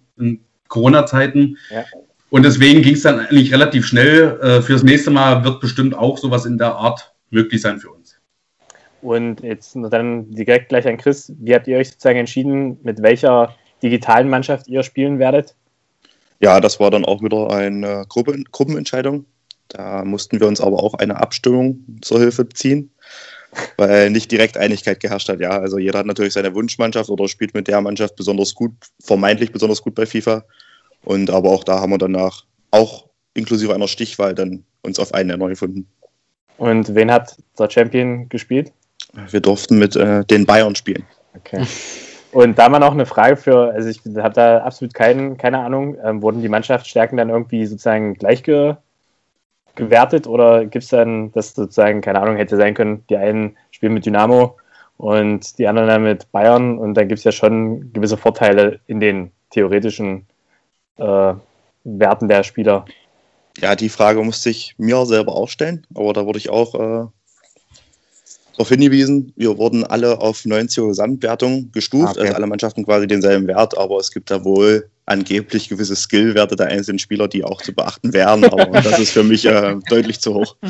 Corona-Zeiten. 0.68 1.56
Ja. 1.70 1.84
Und 2.30 2.44
deswegen 2.44 2.82
ging 2.82 2.94
es 2.94 3.02
dann 3.02 3.20
eigentlich 3.20 3.52
relativ 3.52 3.86
schnell. 3.86 4.38
Äh, 4.40 4.62
fürs 4.62 4.82
nächste 4.82 5.10
Mal 5.10 5.44
wird 5.44 5.60
bestimmt 5.60 5.96
auch 5.96 6.16
sowas 6.16 6.46
in 6.46 6.58
der 6.58 6.74
Art 6.74 7.12
möglich 7.30 7.60
sein 7.60 7.78
für 7.78 7.90
uns. 7.90 8.16
Und 9.02 9.40
jetzt 9.42 9.76
dann 9.90 10.30
direkt 10.30 10.68
gleich 10.68 10.86
an 10.86 10.96
Chris. 10.96 11.32
Wie 11.38 11.54
habt 11.54 11.66
ihr 11.66 11.78
euch 11.78 11.88
sozusagen 11.88 12.18
entschieden, 12.18 12.78
mit 12.82 13.02
welcher 13.02 13.54
digitalen 13.82 14.28
Mannschaft 14.28 14.68
ihr 14.68 14.82
spielen 14.82 15.18
werdet? 15.18 15.54
Ja, 16.38 16.60
das 16.60 16.80
war 16.80 16.90
dann 16.90 17.04
auch 17.04 17.22
wieder 17.22 17.50
eine 17.50 18.04
Gruppe, 18.08 18.42
Gruppenentscheidung. 18.50 19.26
Da 19.68 20.04
mussten 20.04 20.40
wir 20.40 20.46
uns 20.46 20.60
aber 20.60 20.82
auch 20.82 20.94
eine 20.94 21.16
Abstimmung 21.16 21.84
zur 22.02 22.18
Hilfe 22.18 22.48
ziehen, 22.48 22.90
weil 23.76 24.10
nicht 24.10 24.30
direkt 24.32 24.56
Einigkeit 24.56 25.00
geherrscht 25.00 25.28
hat. 25.28 25.40
Ja, 25.40 25.50
also 25.50 25.78
jeder 25.78 26.00
hat 26.00 26.06
natürlich 26.06 26.32
seine 26.32 26.54
Wunschmannschaft 26.54 27.08
oder 27.08 27.28
spielt 27.28 27.54
mit 27.54 27.68
der 27.68 27.80
Mannschaft 27.80 28.16
besonders 28.16 28.54
gut, 28.54 28.72
vermeintlich 29.00 29.52
besonders 29.52 29.82
gut 29.82 29.94
bei 29.94 30.06
FIFA. 30.06 30.44
Und 31.04 31.30
aber 31.30 31.50
auch 31.50 31.64
da 31.64 31.80
haben 31.80 31.90
wir 31.90 31.98
danach, 31.98 32.44
auch 32.70 33.06
inklusive 33.34 33.74
einer 33.74 33.88
Stichwahl, 33.88 34.34
dann 34.34 34.64
uns 34.82 34.98
auf 34.98 35.14
einen 35.14 35.28
Nenner 35.28 35.48
gefunden. 35.48 35.86
Und 36.58 36.94
wen 36.94 37.10
hat 37.10 37.36
der 37.58 37.70
Champion 37.70 38.28
gespielt? 38.28 38.72
Wir 39.30 39.40
durften 39.40 39.78
mit 39.78 39.96
äh, 39.96 40.24
den 40.24 40.46
Bayern 40.46 40.74
spielen. 40.74 41.04
Okay. 41.36 41.64
Und 42.32 42.58
da 42.58 42.68
mal 42.68 42.78
noch 42.78 42.92
eine 42.92 43.06
Frage 43.06 43.36
für, 43.36 43.72
also 43.72 43.88
ich 43.88 44.00
habe 44.16 44.34
da 44.34 44.58
absolut 44.58 44.94
kein, 44.94 45.36
keine 45.36 45.58
Ahnung, 45.58 45.96
ähm, 46.04 46.22
wurden 46.22 46.42
die 46.42 46.48
Mannschaftsstärken 46.48 47.16
dann 47.16 47.30
irgendwie 47.30 47.66
sozusagen 47.66 48.14
gleich 48.14 48.42
ge, 48.44 48.76
gewertet 49.74 50.26
oder 50.26 50.64
gibt 50.64 50.84
es 50.84 50.90
dann, 50.90 51.32
das 51.32 51.54
sozusagen, 51.54 52.02
keine 52.02 52.20
Ahnung, 52.20 52.36
hätte 52.36 52.56
sein 52.56 52.74
können, 52.74 53.04
die 53.08 53.16
einen 53.16 53.56
spielen 53.72 53.94
mit 53.94 54.06
Dynamo 54.06 54.56
und 54.96 55.58
die 55.58 55.66
anderen 55.66 55.88
dann 55.88 56.02
mit 56.04 56.30
Bayern 56.30 56.78
und 56.78 56.94
dann 56.94 57.08
gibt 57.08 57.18
es 57.18 57.24
ja 57.24 57.32
schon 57.32 57.92
gewisse 57.92 58.16
Vorteile 58.16 58.78
in 58.86 59.00
den 59.00 59.32
theoretischen 59.50 60.26
äh, 61.00 61.34
Werten 61.84 62.28
der 62.28 62.44
Spieler? 62.44 62.84
Ja, 63.58 63.74
die 63.74 63.88
Frage 63.88 64.22
musste 64.22 64.50
ich 64.50 64.74
mir 64.78 65.04
selber 65.06 65.34
auch 65.34 65.48
stellen, 65.48 65.86
aber 65.94 66.12
da 66.12 66.24
wurde 66.24 66.38
ich 66.38 66.50
auch 66.50 66.74
äh, 66.74 67.06
darauf 68.52 68.68
hingewiesen, 68.68 69.32
wir 69.36 69.56
wurden 69.58 69.84
alle 69.84 70.20
auf 70.20 70.42
90er 70.44 70.88
Gesamtwertung 70.88 71.70
gestuft, 71.72 72.16
Okay. 72.16 72.20
also 72.20 72.34
alle 72.34 72.46
Mannschaften 72.46 72.84
quasi 72.84 73.06
denselben 73.06 73.46
Wert, 73.48 73.76
aber 73.76 73.96
es 73.96 74.12
gibt 74.12 74.30
da 74.30 74.44
wohl 74.44 74.88
angeblich 75.06 75.68
gewisse 75.68 75.96
Skillwerte 75.96 76.54
der 76.54 76.68
einzelnen 76.68 76.98
Spieler, 77.00 77.26
die 77.26 77.42
auch 77.42 77.60
zu 77.62 77.72
beachten 77.72 78.12
wären, 78.12 78.44
aber 78.44 78.66
das 78.82 78.98
ist 78.98 79.10
für 79.10 79.24
mich 79.24 79.44
äh, 79.44 79.76
deutlich 79.88 80.20
zu 80.20 80.34
hoch. 80.34 80.56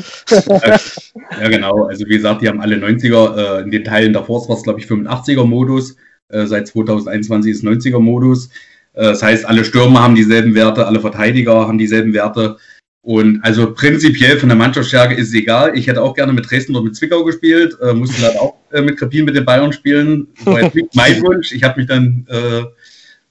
Ja, 1.39 1.47
genau. 1.47 1.85
Also 1.85 2.05
wie 2.05 2.15
gesagt, 2.17 2.41
die 2.41 2.49
haben 2.49 2.61
alle 2.61 2.75
90er. 2.75 3.59
Äh, 3.59 3.61
in 3.63 3.71
den 3.71 3.83
Teilen 3.85 4.13
davor 4.13 4.47
war 4.49 4.57
es, 4.57 4.63
glaube 4.63 4.79
ich, 4.79 4.85
85er-Modus. 4.85 5.95
Äh, 6.27 6.45
seit 6.45 6.67
2021 6.67 7.51
ist 7.51 7.63
90er-Modus. 7.63 8.49
Äh, 8.93 9.03
das 9.03 9.23
heißt, 9.23 9.45
alle 9.45 9.65
Stürmer 9.65 10.03
haben 10.03 10.15
dieselben 10.15 10.55
Werte, 10.55 10.87
alle 10.87 10.99
Verteidiger 10.99 11.67
haben 11.67 11.77
dieselben 11.77 12.13
Werte. 12.13 12.57
Und 13.03 13.39
also 13.43 13.73
prinzipiell 13.73 14.37
von 14.37 14.49
der 14.49 14.57
Mannschaftsstärke 14.57 15.15
ist 15.15 15.29
es 15.29 15.33
egal. 15.33 15.75
Ich 15.75 15.87
hätte 15.87 16.03
auch 16.03 16.13
gerne 16.13 16.33
mit 16.33 16.49
Dresden 16.49 16.75
oder 16.75 16.85
mit 16.85 16.95
Zwickau 16.95 17.23
gespielt, 17.23 17.75
äh, 17.81 17.93
musste 17.93 18.21
leider 18.21 18.41
auch 18.41 18.57
äh, 18.71 18.81
mit 18.81 18.97
Krepin 18.97 19.25
mit 19.25 19.35
den 19.35 19.45
Bayern 19.45 19.73
spielen. 19.73 20.27
Das 20.37 20.45
war 20.45 20.61
jetzt 20.61 20.75
nicht 20.75 20.95
mein 20.95 21.21
Wunsch. 21.21 21.51
Ich 21.51 21.63
habe 21.63 21.79
mich 21.79 21.89
dann 21.89 22.27
äh, 22.29 22.63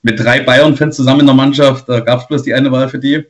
mit 0.02 0.18
drei 0.18 0.40
Bayern-Fans 0.40 0.96
zusammen 0.96 1.20
in 1.20 1.26
der 1.26 1.34
Mannschaft, 1.34 1.88
da 1.88 2.00
gab 2.00 2.20
es 2.20 2.26
bloß 2.26 2.42
die 2.42 2.54
eine 2.54 2.72
Wahl 2.72 2.88
für 2.88 2.98
die. 2.98 3.24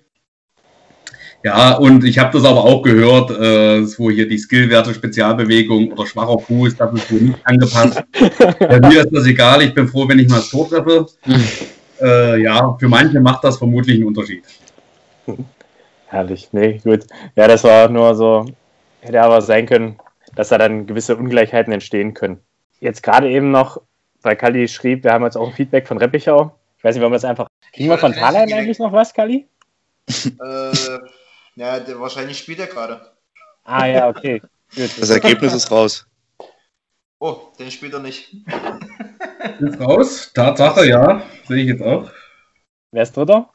Ja, 1.43 1.73
und 1.77 2.05
ich 2.05 2.19
habe 2.19 2.37
das 2.37 2.47
aber 2.47 2.64
auch 2.64 2.83
gehört, 2.83 3.31
äh, 3.31 3.99
wo 3.99 4.11
hier 4.11 4.29
die 4.29 4.37
Skillwerte, 4.38 4.93
Spezialbewegung 4.93 5.90
oder 5.93 6.07
schwacher 6.07 6.38
Fuß, 6.38 6.77
das 6.77 6.93
ist 6.93 7.11
wohl 7.11 7.21
nicht 7.21 7.38
angepasst. 7.45 8.03
Bei 8.59 8.79
mir 8.81 9.01
ist 9.01 9.09
das 9.11 9.27
egal, 9.27 9.62
ich 9.62 9.73
bin 9.73 9.88
froh, 9.88 10.07
wenn 10.07 10.19
ich 10.19 10.29
mal 10.29 10.37
das 10.37 10.51
Tor 10.51 10.69
treffe. 10.69 11.07
Äh, 12.01 12.43
ja, 12.43 12.77
für 12.79 12.89
manche 12.89 13.21
macht 13.21 13.45
das 13.45 13.59
vermutlich 13.59 13.97
einen 13.97 14.07
Unterschied. 14.07 14.45
Herrlich, 16.07 16.49
nee, 16.53 16.81
gut. 16.83 17.07
Ja, 17.37 17.47
das 17.47 17.65
war 17.65 17.89
nur 17.89 18.15
so, 18.15 18.47
hätte 19.01 19.23
aber 19.23 19.43
sein 19.43 19.67
können, 19.67 19.99
dass 20.35 20.49
da 20.49 20.59
dann 20.59 20.87
gewisse 20.87 21.17
Ungleichheiten 21.17 21.73
entstehen 21.73 22.15
können. 22.15 22.41
Jetzt 22.81 23.03
gerade 23.03 23.31
eben 23.31 23.51
noch, 23.51 23.81
weil 24.23 24.37
Kali 24.37 24.67
schrieb, 24.69 25.05
wir 25.05 25.13
haben 25.13 25.25
jetzt 25.25 25.37
auch 25.37 25.49
ein 25.49 25.55
Feedback 25.55 25.87
von 25.87 25.99
Reppichau. 25.99 26.57
Ich 26.79 26.85
weiß 26.85 26.95
nicht, 26.95 27.03
wollen 27.03 27.13
wir 27.13 27.17
es 27.17 27.25
einfach. 27.25 27.47
Kriegen 27.73 27.91
wir 27.91 27.99
von 27.99 28.13
Thalheim 28.13 28.53
eigentlich 28.53 28.79
noch 28.79 28.93
was, 28.93 29.13
Kali? 29.15 29.47
Äh, 30.09 30.99
ja, 31.55 31.79
der, 31.79 32.01
wahrscheinlich 32.01 32.39
spielt 32.39 32.59
er 32.59 32.67
gerade. 32.67 33.01
Ah 33.65 33.87
ja, 33.87 34.09
okay. 34.09 34.41
Gut. 34.75 34.91
Das 34.99 35.11
Ergebnis 35.11 35.53
ist 35.53 35.71
raus. 35.71 36.07
Oh, 37.19 37.53
den 37.59 37.71
spielt 37.71 37.93
er 37.93 38.01
nicht. 38.01 38.35
Ist 39.61 39.80
raus, 39.80 40.33
Tatsache, 40.35 40.87
ja, 40.88 41.22
sehe 41.46 41.62
ich 41.62 41.68
jetzt 41.68 41.83
auch. 41.83 42.11
Wer 42.92 43.02
ist 43.02 43.16
Dritter? 43.16 43.50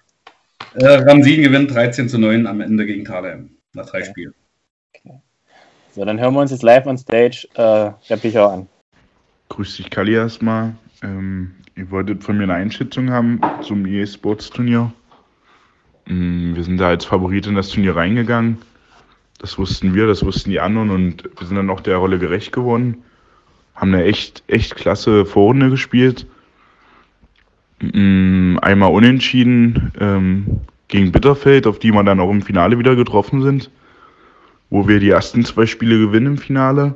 Äh, 0.76 0.86
Ramsin 0.88 1.42
gewinnt 1.42 1.74
13 1.74 2.10
zu 2.10 2.18
9 2.18 2.48
am 2.48 2.62
Ende 2.62 2.86
gegen 2.86 3.06
Thalheim 3.06 3.50
nach 3.74 3.86
drei 3.86 4.00
Okay. 4.00 4.10
Spielen. 4.10 4.34
So, 5.96 6.04
dann 6.04 6.20
hören 6.20 6.34
wir 6.34 6.42
uns 6.42 6.52
jetzt 6.52 6.64
live 6.64 6.88
on 6.88 6.98
stage 6.98 7.48
äh, 7.54 7.92
Reppichau 8.10 8.50
an. 8.50 8.68
Grüß 9.48 9.78
dich, 9.78 9.90
Kali, 9.90 10.14
erstmal. 10.14 10.76
Ähm, 11.02 11.56
ihr 11.78 11.90
wolltet 11.90 12.22
von 12.22 12.38
mir 12.38 12.44
eine 12.44 12.56
Einschätzung 12.56 13.10
haben 13.12 13.40
zum 13.62 13.86
EA 13.86 14.06
Sports 14.06 14.50
Turnier. 14.50 14.92
Mm, 16.06 16.54
Wir 16.54 16.64
sind 16.66 16.80
da 16.80 16.90
als 16.90 17.06
Favorit 17.06 17.48
in 17.48 17.56
das 17.56 17.70
Turnier 17.70 17.96
reingegangen. 17.96 18.58
Das 19.40 19.58
wussten 19.58 19.94
wir, 19.94 20.06
das 20.06 20.26
wussten 20.26 20.50
die 20.50 20.60
anderen 20.60 20.90
und 20.90 21.30
wir 21.40 21.48
sind 21.48 21.56
dann 21.56 21.70
auch 21.70 21.80
der 21.80 21.96
Rolle 21.96 22.20
gerecht 22.20 22.52
geworden. 22.52 23.05
Haben 23.76 23.94
eine 23.94 24.04
echt, 24.06 24.44
echt 24.48 24.76
klasse 24.76 25.26
Vorrunde 25.26 25.70
gespielt. 25.70 26.26
Mm, 27.82 28.58
Einmal 28.62 28.92
unentschieden 28.92 29.92
ähm, 30.00 30.62
gegen 30.88 31.12
Bitterfeld, 31.12 31.68
auf 31.68 31.80
die 31.80 31.92
wir 31.92 32.04
dann 32.04 32.20
auch 32.20 32.32
im 32.32 32.42
Finale 32.42 32.80
wieder 32.80 32.96
getroffen 32.96 33.42
sind. 33.42 33.70
Wo 34.70 34.88
wir 34.88 35.00
die 35.00 35.10
ersten 35.10 35.44
zwei 35.46 35.66
Spiele 35.66 36.00
gewinnen 36.00 36.28
im 36.28 36.38
Finale. 36.38 36.96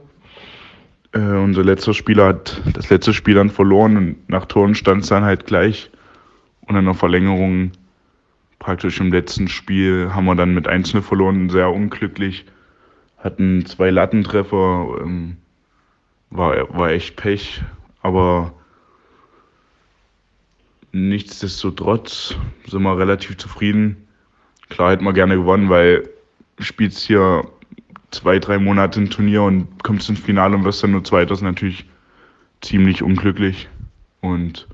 Äh, 1.11 1.19
unser 1.19 1.63
letzter 1.63 1.93
Spieler 1.93 2.27
hat 2.27 2.61
das 2.73 2.89
letzte 2.89 3.13
Spiel 3.13 3.35
dann 3.35 3.49
verloren 3.49 3.97
und 3.97 4.29
nach 4.29 4.45
Toren 4.45 4.75
stand 4.75 5.03
es 5.03 5.09
dann 5.09 5.23
halt 5.23 5.45
gleich. 5.45 5.89
Und 6.61 6.75
in 6.75 6.85
der 6.85 6.93
Verlängerung, 6.93 7.71
praktisch 8.59 8.99
im 8.99 9.11
letzten 9.11 9.47
Spiel, 9.47 10.11
haben 10.13 10.25
wir 10.25 10.35
dann 10.35 10.53
mit 10.53 10.67
1 10.67 10.91
verloren, 11.01 11.49
sehr 11.49 11.71
unglücklich. 11.71 12.45
Hatten 13.17 13.65
zwei 13.65 13.89
Lattentreffer, 13.89 14.99
ähm, 15.01 15.37
war, 16.29 16.77
war 16.77 16.91
echt 16.91 17.15
Pech, 17.15 17.61
aber 18.01 18.53
nichtsdestotrotz 20.91 22.35
sind 22.67 22.83
wir 22.83 22.97
relativ 22.97 23.37
zufrieden. 23.37 24.07
Klar 24.69 24.91
hätten 24.91 25.05
wir 25.05 25.13
gerne 25.13 25.35
gewonnen, 25.35 25.69
weil 25.69 26.09
spielst 26.59 26.99
hier 26.99 27.43
zwei, 28.11 28.39
drei 28.39 28.57
Monate 28.57 28.99
ein 28.99 29.09
Turnier 29.09 29.43
und 29.43 29.83
kommst 29.83 30.09
ins 30.09 30.19
Finale 30.19 30.55
und 30.55 30.63
wirst 30.63 30.83
dann 30.83 30.91
nur 30.91 31.03
Zweiter, 31.03 31.33
ist 31.33 31.41
natürlich 31.41 31.85
ziemlich 32.61 33.03
unglücklich. 33.03 33.69
Und 34.21 34.67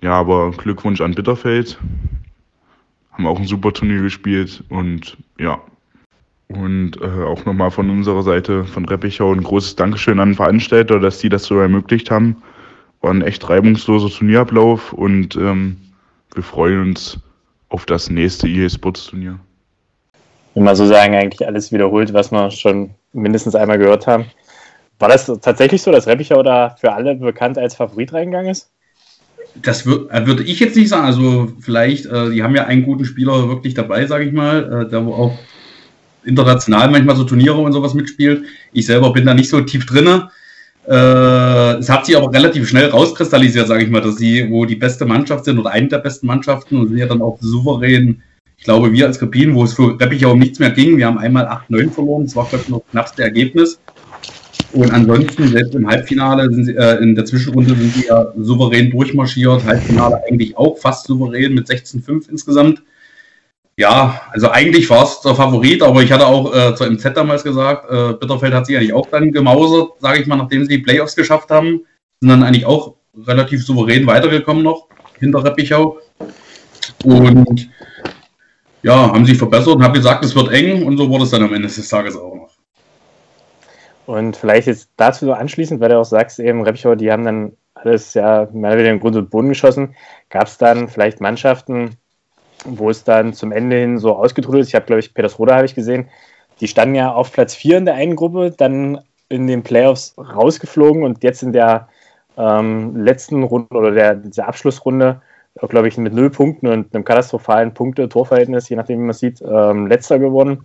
ja, 0.00 0.12
aber 0.12 0.50
Glückwunsch 0.52 1.00
an 1.00 1.14
Bitterfeld. 1.14 1.78
Haben 3.12 3.26
auch 3.26 3.38
ein 3.38 3.46
super 3.46 3.72
Turnier 3.72 4.02
gespielt 4.02 4.62
und 4.68 5.16
ja. 5.38 5.60
Und 6.48 6.92
äh, 7.02 7.24
auch 7.24 7.44
nochmal 7.44 7.70
von 7.70 7.90
unserer 7.90 8.22
Seite, 8.22 8.64
von 8.64 8.86
Reppichau, 8.86 9.32
ein 9.32 9.42
großes 9.42 9.76
Dankeschön 9.76 10.18
an 10.18 10.30
den 10.30 10.34
Veranstalter, 10.34 10.98
dass 10.98 11.18
die 11.18 11.28
das 11.28 11.44
so 11.44 11.58
ermöglicht 11.58 12.10
haben. 12.10 12.42
War 13.02 13.12
ein 13.12 13.22
echt 13.22 13.48
reibungsloser 13.48 14.08
Turnierablauf 14.08 14.92
und 14.94 15.36
ähm, 15.36 15.76
wir 16.34 16.42
freuen 16.42 16.80
uns 16.80 17.18
auf 17.68 17.84
das 17.84 18.08
nächste 18.08 18.48
EA 18.48 18.68
Sports 18.68 19.06
Turnier. 19.06 19.38
Wenn 20.54 20.64
man 20.64 20.74
so 20.74 20.86
sagen, 20.86 21.14
eigentlich 21.14 21.46
alles 21.46 21.70
wiederholt, 21.70 22.12
was 22.14 22.32
wir 22.32 22.50
schon 22.50 22.90
mindestens 23.12 23.54
einmal 23.54 23.78
gehört 23.78 24.06
haben. 24.06 24.24
War 24.98 25.08
das 25.08 25.26
tatsächlich 25.40 25.82
so, 25.82 25.92
dass 25.92 26.06
Reppichau 26.06 26.42
da 26.42 26.70
für 26.80 26.92
alle 26.92 27.14
bekannt 27.14 27.58
als 27.58 27.76
Favorit 27.76 28.12
reingegangen 28.12 28.50
ist? 28.50 28.70
Das 29.54 29.86
äh, 29.86 30.26
würde 30.26 30.42
ich 30.42 30.60
jetzt 30.60 30.76
nicht 30.76 30.88
sagen. 30.88 31.04
Also 31.04 31.52
vielleicht, 31.60 32.06
äh, 32.06 32.30
die 32.30 32.42
haben 32.42 32.56
ja 32.56 32.64
einen 32.64 32.84
guten 32.84 33.04
Spieler 33.04 33.48
wirklich 33.48 33.74
dabei, 33.74 34.06
sage 34.06 34.24
ich 34.24 34.32
mal, 34.32 34.86
äh, 34.86 34.90
der 34.90 35.04
wo 35.04 35.14
auch 35.14 35.38
international 36.24 36.90
manchmal 36.90 37.16
so 37.16 37.24
Turniere 37.24 37.58
und 37.58 37.72
sowas 37.72 37.94
mitspielt. 37.94 38.44
Ich 38.72 38.86
selber 38.86 39.12
bin 39.12 39.26
da 39.26 39.34
nicht 39.34 39.48
so 39.48 39.60
tief 39.60 39.86
drinne. 39.86 40.30
Äh, 40.88 41.78
es 41.78 41.90
hat 41.90 42.06
sich 42.06 42.16
aber 42.16 42.32
relativ 42.32 42.68
schnell 42.68 42.88
rauskristallisiert, 42.88 43.66
sage 43.66 43.84
ich 43.84 43.90
mal, 43.90 44.00
dass 44.00 44.16
sie 44.16 44.50
wo 44.50 44.64
die 44.64 44.76
beste 44.76 45.04
Mannschaft 45.04 45.44
sind 45.44 45.58
oder 45.58 45.70
eine 45.70 45.88
der 45.88 45.98
besten 45.98 46.26
Mannschaften 46.26 46.78
und 46.78 46.88
sind 46.88 46.96
ja 46.98 47.06
dann 47.06 47.20
auch 47.20 47.38
souverän. 47.40 48.22
Ich 48.56 48.64
glaube, 48.64 48.92
wir 48.92 49.06
als 49.06 49.18
Krepin, 49.18 49.54
wo 49.54 49.64
es 49.64 49.74
für 49.74 50.00
Reppichau 50.00 50.32
um 50.32 50.38
nichts 50.38 50.58
mehr 50.58 50.70
ging, 50.70 50.96
wir 50.96 51.06
haben 51.06 51.18
einmal 51.18 51.46
8-9 51.46 51.90
verloren. 51.90 52.24
Das 52.24 52.34
war, 52.34 52.48
ich, 52.52 52.68
noch 52.68 52.82
knappste 52.90 53.22
Ergebnis. 53.22 53.78
Und 54.72 54.90
ansonsten, 54.92 55.48
selbst 55.48 55.74
im 55.74 55.86
Halbfinale, 55.86 56.50
sind 56.52 56.64
sie, 56.64 56.74
äh, 56.74 57.02
in 57.02 57.14
der 57.14 57.24
Zwischenrunde 57.24 57.74
sind 57.74 57.94
sie 57.94 58.06
ja 58.06 58.32
souverän 58.38 58.90
durchmarschiert. 58.90 59.64
Halbfinale 59.64 60.22
eigentlich 60.28 60.56
auch 60.56 60.76
fast 60.78 61.06
souverän 61.06 61.54
mit 61.54 61.68
16-5 61.68 62.28
insgesamt. 62.30 62.82
Ja, 63.78 64.22
also 64.32 64.50
eigentlich 64.50 64.90
war 64.90 65.04
es 65.04 65.20
der 65.20 65.36
Favorit, 65.36 65.84
aber 65.84 66.02
ich 66.02 66.10
hatte 66.10 66.26
auch 66.26 66.52
äh, 66.52 66.74
zur 66.74 66.90
MZ 66.90 67.16
damals 67.16 67.44
gesagt, 67.44 67.88
äh, 67.88 68.14
Bitterfeld 68.14 68.52
hat 68.52 68.66
sich 68.66 68.76
eigentlich 68.76 68.92
auch 68.92 69.06
dann 69.06 69.30
gemausert, 69.30 69.92
sage 70.00 70.20
ich 70.20 70.26
mal, 70.26 70.34
nachdem 70.34 70.64
sie 70.64 70.78
die 70.78 70.82
Playoffs 70.82 71.14
geschafft 71.14 71.48
haben. 71.50 71.86
Sind 72.18 72.28
dann 72.28 72.42
eigentlich 72.42 72.66
auch 72.66 72.96
relativ 73.24 73.64
souverän 73.64 74.04
weitergekommen 74.04 74.64
noch, 74.64 74.88
hinter 75.20 75.44
Reppichau. 75.44 75.98
Und 77.04 77.70
ja, 78.82 79.12
haben 79.12 79.24
sich 79.24 79.38
verbessert 79.38 79.76
und 79.76 79.84
habe 79.84 79.96
gesagt, 79.96 80.24
es 80.24 80.34
wird 80.34 80.50
eng 80.50 80.84
und 80.84 80.98
so 80.98 81.08
wurde 81.08 81.22
es 81.22 81.30
dann 81.30 81.44
am 81.44 81.54
Ende 81.54 81.68
des 81.68 81.88
Tages 81.88 82.16
auch 82.16 82.34
noch. 82.34 82.50
Und 84.06 84.36
vielleicht 84.36 84.66
jetzt 84.66 84.90
dazu 84.96 85.26
so 85.26 85.32
anschließend, 85.34 85.80
weil 85.80 85.90
du 85.90 86.00
auch 86.00 86.04
sagst, 86.04 86.40
eben 86.40 86.62
Reppichau, 86.62 86.96
die 86.96 87.12
haben 87.12 87.24
dann 87.24 87.52
alles 87.74 88.14
ja 88.14 88.48
mehr 88.52 88.72
oder 88.72 88.78
weniger 88.78 88.94
in 88.94 89.00
Grund 89.00 89.14
und 89.14 89.30
Boden 89.30 89.50
geschossen. 89.50 89.94
Gab 90.30 90.48
es 90.48 90.58
dann 90.58 90.88
vielleicht 90.88 91.20
Mannschaften, 91.20 91.96
wo 92.64 92.90
es 92.90 93.04
dann 93.04 93.32
zum 93.32 93.52
Ende 93.52 93.76
hin 93.76 93.98
so 93.98 94.16
ausgetrudelt 94.16 94.62
ist? 94.62 94.68
Ich 94.68 94.74
habe, 94.74 94.86
glaube 94.86 95.00
ich, 95.00 95.14
Petersroda 95.14 95.56
habe 95.56 95.66
ich 95.66 95.74
gesehen. 95.74 96.08
Die 96.60 96.68
standen 96.68 96.94
ja 96.94 97.12
auf 97.12 97.32
Platz 97.32 97.54
4 97.54 97.78
in 97.78 97.84
der 97.84 97.94
einen 97.94 98.16
Gruppe, 98.16 98.50
dann 98.50 99.00
in 99.28 99.46
den 99.46 99.62
Playoffs 99.62 100.14
rausgeflogen 100.16 101.04
und 101.04 101.22
jetzt 101.22 101.42
in 101.42 101.52
der 101.52 101.88
ähm, 102.36 102.96
letzten 102.96 103.42
Runde 103.42 103.74
oder 103.76 103.90
der, 103.90 104.14
der 104.14 104.48
Abschlussrunde, 104.48 105.20
glaube 105.68 105.88
ich, 105.88 105.98
mit 105.98 106.14
null 106.14 106.30
Punkten 106.30 106.68
und 106.68 106.94
einem 106.94 107.04
katastrophalen 107.04 107.74
Punkte-Torverhältnis, 107.74 108.68
je 108.68 108.76
nachdem, 108.76 109.00
wie 109.00 109.04
man 109.04 109.14
sieht, 109.14 109.42
ähm, 109.42 109.86
letzter 109.86 110.18
geworden, 110.18 110.64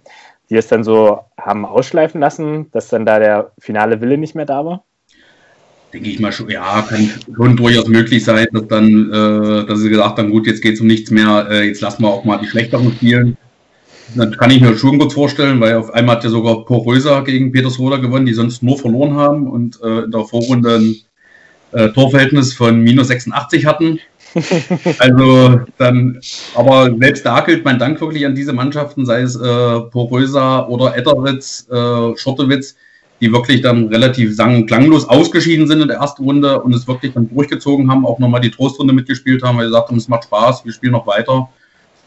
die 0.49 0.56
es 0.56 0.67
dann 0.67 0.84
so 0.84 1.19
haben 1.39 1.65
ausschleifen 1.65 2.21
lassen, 2.21 2.69
dass 2.71 2.89
dann 2.89 3.06
da 3.06 3.19
der 3.19 3.51
finale 3.60 4.01
Wille 4.01 4.17
nicht 4.17 4.36
mehr 4.36 4.45
da 4.45 4.65
war? 4.65 4.84
Denke 5.93 6.10
ich 6.10 6.19
mal 6.19 6.32
schon, 6.32 6.49
ja, 6.49 6.82
kann 6.82 7.10
schon 7.36 7.56
durchaus 7.56 7.88
möglich 7.88 8.23
sein, 8.23 8.47
dass 8.51 8.67
dann, 8.67 9.12
äh, 9.12 9.65
dass 9.65 9.79
sie 9.79 9.89
gesagt 9.89 10.17
haben, 10.17 10.32
gut, 10.32 10.47
jetzt 10.47 10.62
geht 10.62 10.75
es 10.75 10.82
um 10.82 10.88
nichts 10.88 11.12
mehr, 11.12 11.47
äh, 11.49 11.67
jetzt 11.67 11.82
lassen 11.82 12.03
wir 12.03 12.10
auch 12.10 12.25
mal 12.25 12.38
die 12.38 12.47
Schlechteren 12.47 12.91
spielen. 12.93 13.38
Das 14.15 14.38
kann 14.38 14.51
ich 14.51 14.62
mir 14.62 14.75
schon 14.75 14.99
gut 14.99 15.13
vorstellen, 15.13 15.60
weil 15.60 15.75
auf 15.75 15.93
einmal 15.93 16.17
hat 16.17 16.23
ja 16.23 16.29
sogar 16.29 16.65
Poröser 16.65 17.23
gegen 17.23 17.51
Petersroda 17.51 17.97
gewonnen, 17.97 18.25
die 18.25 18.34
sonst 18.34 18.62
nur 18.62 18.77
verloren 18.77 19.15
haben 19.15 19.47
und 19.47 19.79
äh, 19.82 20.03
in 20.03 20.12
der 20.12 20.25
Vorrunde 20.25 20.75
ein 20.75 20.95
äh, 21.71 21.89
Torverhältnis 21.89 22.53
von 22.53 22.82
minus 22.82 23.08
86 23.08 23.65
hatten. 23.65 23.99
Also 24.97 25.62
dann, 25.77 26.19
aber 26.56 26.91
selbst 26.99 27.23
da 27.23 27.41
gilt 27.41 27.63
mein 27.63 27.77
Dank 27.77 28.01
wirklich 28.01 28.25
an 28.25 28.34
diese 28.34 28.51
Mannschaften, 28.51 29.06
sei 29.06 29.21
es 29.21 29.36
äh, 29.36 29.79
Porösa 29.91 30.65
oder 30.67 30.97
Etterwitz, 30.97 31.67
äh, 31.69 32.17
Schortewitz, 32.17 32.75
die 33.24 33.32
wirklich 33.32 33.62
dann 33.62 33.88
relativ 33.88 34.36
sang- 34.36 34.66
klanglos 34.66 35.08
ausgeschieden 35.08 35.66
sind 35.66 35.82
in 35.82 35.88
der 35.88 35.98
ersten 35.98 36.26
Runde 36.26 36.62
und 36.62 36.76
es 36.76 36.86
wirklich 36.90 37.14
dann 37.14 37.30
durchgezogen 37.34 37.90
haben, 37.90 38.06
auch 38.06 38.20
nochmal 38.20 38.42
die 38.42 38.52
Trostrunde 38.52 38.94
mitgespielt 38.94 39.42
haben, 39.44 39.58
weil 39.58 39.66
sie 39.66 39.72
gesagt 39.72 39.88
haben, 39.88 39.98
es 39.98 40.10
macht 40.10 40.26
Spaß, 40.26 40.66
wir 40.66 40.74
spielen 40.74 40.92
noch 40.92 41.08
weiter. 41.08 41.48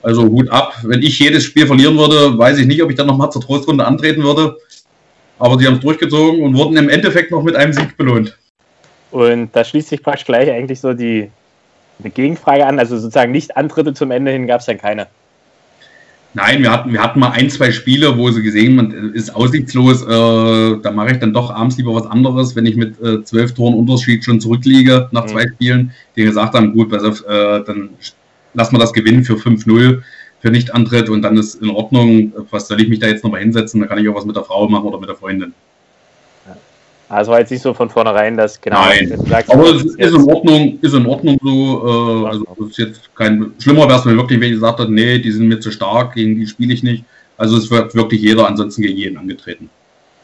Also 0.02 0.24
Hut 0.24 0.50
ab. 0.50 0.74
Wenn 0.82 1.02
ich 1.02 1.18
jedes 1.18 1.44
Spiel 1.44 1.66
verlieren 1.66 1.96
würde, 1.96 2.36
weiß 2.36 2.58
ich 2.58 2.66
nicht, 2.66 2.82
ob 2.82 2.90
ich 2.90 2.96
dann 2.96 3.06
nochmal 3.06 3.32
zur 3.32 3.40
Trostrunde 3.40 3.86
antreten 3.86 4.22
würde. 4.22 4.58
Aber 5.38 5.58
sie 5.58 5.66
haben 5.66 5.76
es 5.76 5.80
durchgezogen 5.80 6.42
und 6.42 6.54
wurden 6.54 6.76
im 6.76 6.90
Endeffekt 6.90 7.30
noch 7.30 7.42
mit 7.42 7.56
einem 7.56 7.72
Sieg 7.72 7.96
belohnt. 7.96 8.36
Und 9.10 9.56
da 9.56 9.64
schließt 9.64 9.88
sich 9.88 10.02
praktisch 10.02 10.26
gleich 10.26 10.50
eigentlich 10.50 10.80
so 10.80 10.92
die, 10.92 11.30
die 11.98 12.10
Gegenfrage 12.10 12.66
an. 12.66 12.78
Also 12.78 12.98
sozusagen 12.98 13.32
nicht 13.32 13.56
Antritte 13.56 13.94
zum 13.94 14.10
Ende 14.10 14.32
hin 14.32 14.46
gab 14.46 14.60
es 14.60 14.66
dann 14.66 14.76
keine. 14.78 15.06
Nein, 16.36 16.62
wir 16.62 16.70
hatten, 16.70 16.92
wir 16.92 17.02
hatten 17.02 17.18
mal 17.18 17.30
ein, 17.30 17.48
zwei 17.48 17.72
Spiele, 17.72 18.18
wo 18.18 18.30
sie 18.30 18.42
gesehen 18.42 18.76
man 18.76 19.14
ist 19.14 19.34
aussichtslos. 19.34 20.02
Äh, 20.02 20.06
da 20.82 20.92
mache 20.92 21.12
ich 21.12 21.18
dann 21.18 21.32
doch 21.32 21.50
abends 21.50 21.78
lieber 21.78 21.94
was 21.94 22.06
anderes, 22.06 22.54
wenn 22.54 22.66
ich 22.66 22.76
mit 22.76 23.00
äh, 23.00 23.24
zwölf 23.24 23.54
Toren 23.54 23.72
Unterschied 23.72 24.22
schon 24.22 24.38
zurückliege 24.38 25.08
nach 25.12 25.24
Mhm. 25.24 25.28
zwei 25.28 25.48
Spielen, 25.48 25.92
die 26.14 26.24
gesagt 26.24 26.52
haben, 26.52 26.74
gut, 26.74 26.92
auf, 26.92 27.24
äh, 27.26 27.64
dann 27.64 27.88
lassen 28.52 28.74
wir 28.74 28.78
das 28.78 28.92
gewinnen 28.92 29.24
für 29.24 29.38
5-0 29.38 30.02
für 30.40 30.50
Nicht-Antritt 30.50 31.08
und 31.08 31.22
dann 31.22 31.38
ist 31.38 31.54
in 31.62 31.70
Ordnung. 31.70 32.34
Was 32.50 32.68
soll 32.68 32.82
ich 32.82 32.88
mich 32.90 32.98
da 32.98 33.06
jetzt 33.06 33.24
nochmal 33.24 33.40
hinsetzen? 33.40 33.80
Da 33.80 33.86
kann 33.86 33.96
ich 33.96 34.06
auch 34.06 34.14
was 34.14 34.26
mit 34.26 34.36
der 34.36 34.44
Frau 34.44 34.68
machen 34.68 34.84
oder 34.84 35.00
mit 35.00 35.08
der 35.08 35.16
Freundin. 35.16 35.54
Also 37.08 37.30
war 37.30 37.38
jetzt 37.38 37.50
nicht 37.50 37.62
so 37.62 37.72
von 37.72 37.88
vornherein, 37.88 38.36
dass 38.36 38.60
genau. 38.60 38.80
Nein. 38.80 39.16
sagst, 39.28 39.52
Aber 39.52 39.64
es 39.74 39.84
ist 39.84 39.98
in 39.98 40.28
Ordnung, 40.28 40.78
ist 40.82 40.94
in 40.94 41.06
Ordnung 41.06 41.38
so. 41.42 42.24
Äh, 42.24 42.28
also 42.28 42.46
es 42.60 42.70
ist 42.70 42.78
jetzt 42.78 43.14
kein 43.14 43.52
schlimmer 43.60 43.88
wäre 43.88 43.98
es 43.98 44.04
mir 44.04 44.16
wirklich, 44.16 44.40
wenn 44.40 44.48
ich 44.48 44.54
gesagt 44.54 44.80
hätte, 44.80 44.92
nee, 44.92 45.18
die 45.18 45.30
sind 45.30 45.46
mir 45.46 45.60
zu 45.60 45.70
stark, 45.70 46.14
gegen 46.14 46.34
die 46.34 46.46
spiele 46.46 46.74
ich 46.74 46.82
nicht. 46.82 47.04
Also 47.36 47.56
es 47.58 47.70
wird 47.70 47.94
wirklich 47.94 48.22
jeder 48.22 48.48
ansonsten 48.48 48.82
gegen 48.82 48.96
jeden 48.96 49.18
angetreten. 49.18 49.70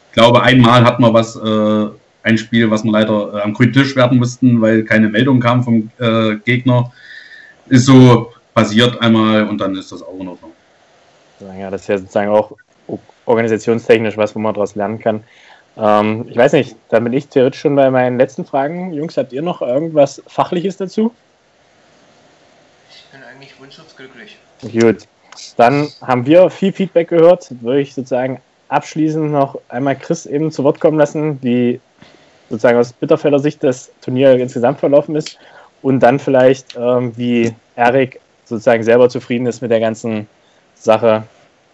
Ich 0.09 0.13
glaube, 0.15 0.43
einmal 0.43 0.83
hat 0.83 0.99
man 0.99 1.13
was, 1.13 1.35
äh, 1.35 1.87
ein 2.23 2.37
Spiel, 2.37 2.71
was 2.71 2.83
wir 2.83 2.91
leider 2.91 3.33
äh, 3.33 3.41
am 3.41 3.53
grünen 3.53 3.73
Tisch 3.73 3.95
werden 3.95 4.17
mussten, 4.17 4.61
weil 4.61 4.83
keine 4.83 5.09
Meldung 5.09 5.39
kam 5.39 5.63
vom 5.63 5.91
äh, 5.99 6.35
Gegner. 6.45 6.91
Ist 7.67 7.85
so 7.85 8.31
passiert 8.53 8.99
einmal 9.01 9.47
und 9.47 9.59
dann 9.59 9.75
ist 9.75 9.91
das 9.91 10.01
auch 10.01 10.19
in 10.19 10.27
Ordnung. 10.27 10.51
Ja, 11.59 11.69
das 11.69 11.81
ist 11.81 11.87
ja 11.87 11.97
sozusagen 11.97 12.29
auch 12.29 12.55
organisationstechnisch 13.25 14.17
was, 14.17 14.35
wo 14.35 14.39
man 14.39 14.53
daraus 14.53 14.75
lernen 14.75 14.99
kann. 14.99 15.23
Ähm, 15.77 16.27
ich 16.29 16.37
weiß 16.37 16.53
nicht, 16.53 16.75
da 16.89 16.99
bin 16.99 17.13
ich 17.13 17.27
theoretisch 17.27 17.61
schon 17.61 17.75
bei 17.75 17.89
meinen 17.89 18.17
letzten 18.17 18.45
Fragen. 18.45 18.93
Jungs, 18.93 19.17
habt 19.17 19.33
ihr 19.33 19.41
noch 19.41 19.61
irgendwas 19.61 20.21
Fachliches 20.27 20.77
dazu? 20.77 21.13
Ich 22.91 23.05
bin 23.11 23.21
eigentlich 23.23 23.59
wunschlos 23.59 23.95
glücklich. 23.95 24.37
Gut, 24.61 25.07
dann 25.57 25.89
haben 26.01 26.25
wir 26.25 26.49
viel 26.49 26.71
Feedback 26.71 27.09
gehört. 27.09 27.49
Würde 27.61 27.81
ich 27.81 27.93
sozusagen 27.93 28.39
abschließend 28.69 29.31
noch 29.31 29.59
einmal 29.69 29.95
Chris 29.95 30.25
eben 30.25 30.51
zu 30.51 30.63
Wort 30.63 30.79
kommen 30.79 30.97
lassen, 30.97 31.39
wie 31.41 31.79
sozusagen 32.49 32.77
aus 32.77 32.93
Bitterfelder 32.93 33.39
Sicht 33.39 33.63
das 33.63 33.91
Turnier 34.01 34.33
insgesamt 34.33 34.79
verlaufen 34.79 35.15
ist 35.15 35.37
und 35.81 35.99
dann 35.99 36.19
vielleicht, 36.19 36.75
ähm, 36.75 37.15
wie 37.17 37.53
Erik 37.75 38.19
sozusagen 38.45 38.83
selber 38.83 39.09
zufrieden 39.09 39.45
ist 39.47 39.61
mit 39.61 39.71
der 39.71 39.79
ganzen 39.79 40.27
Sache 40.75 41.23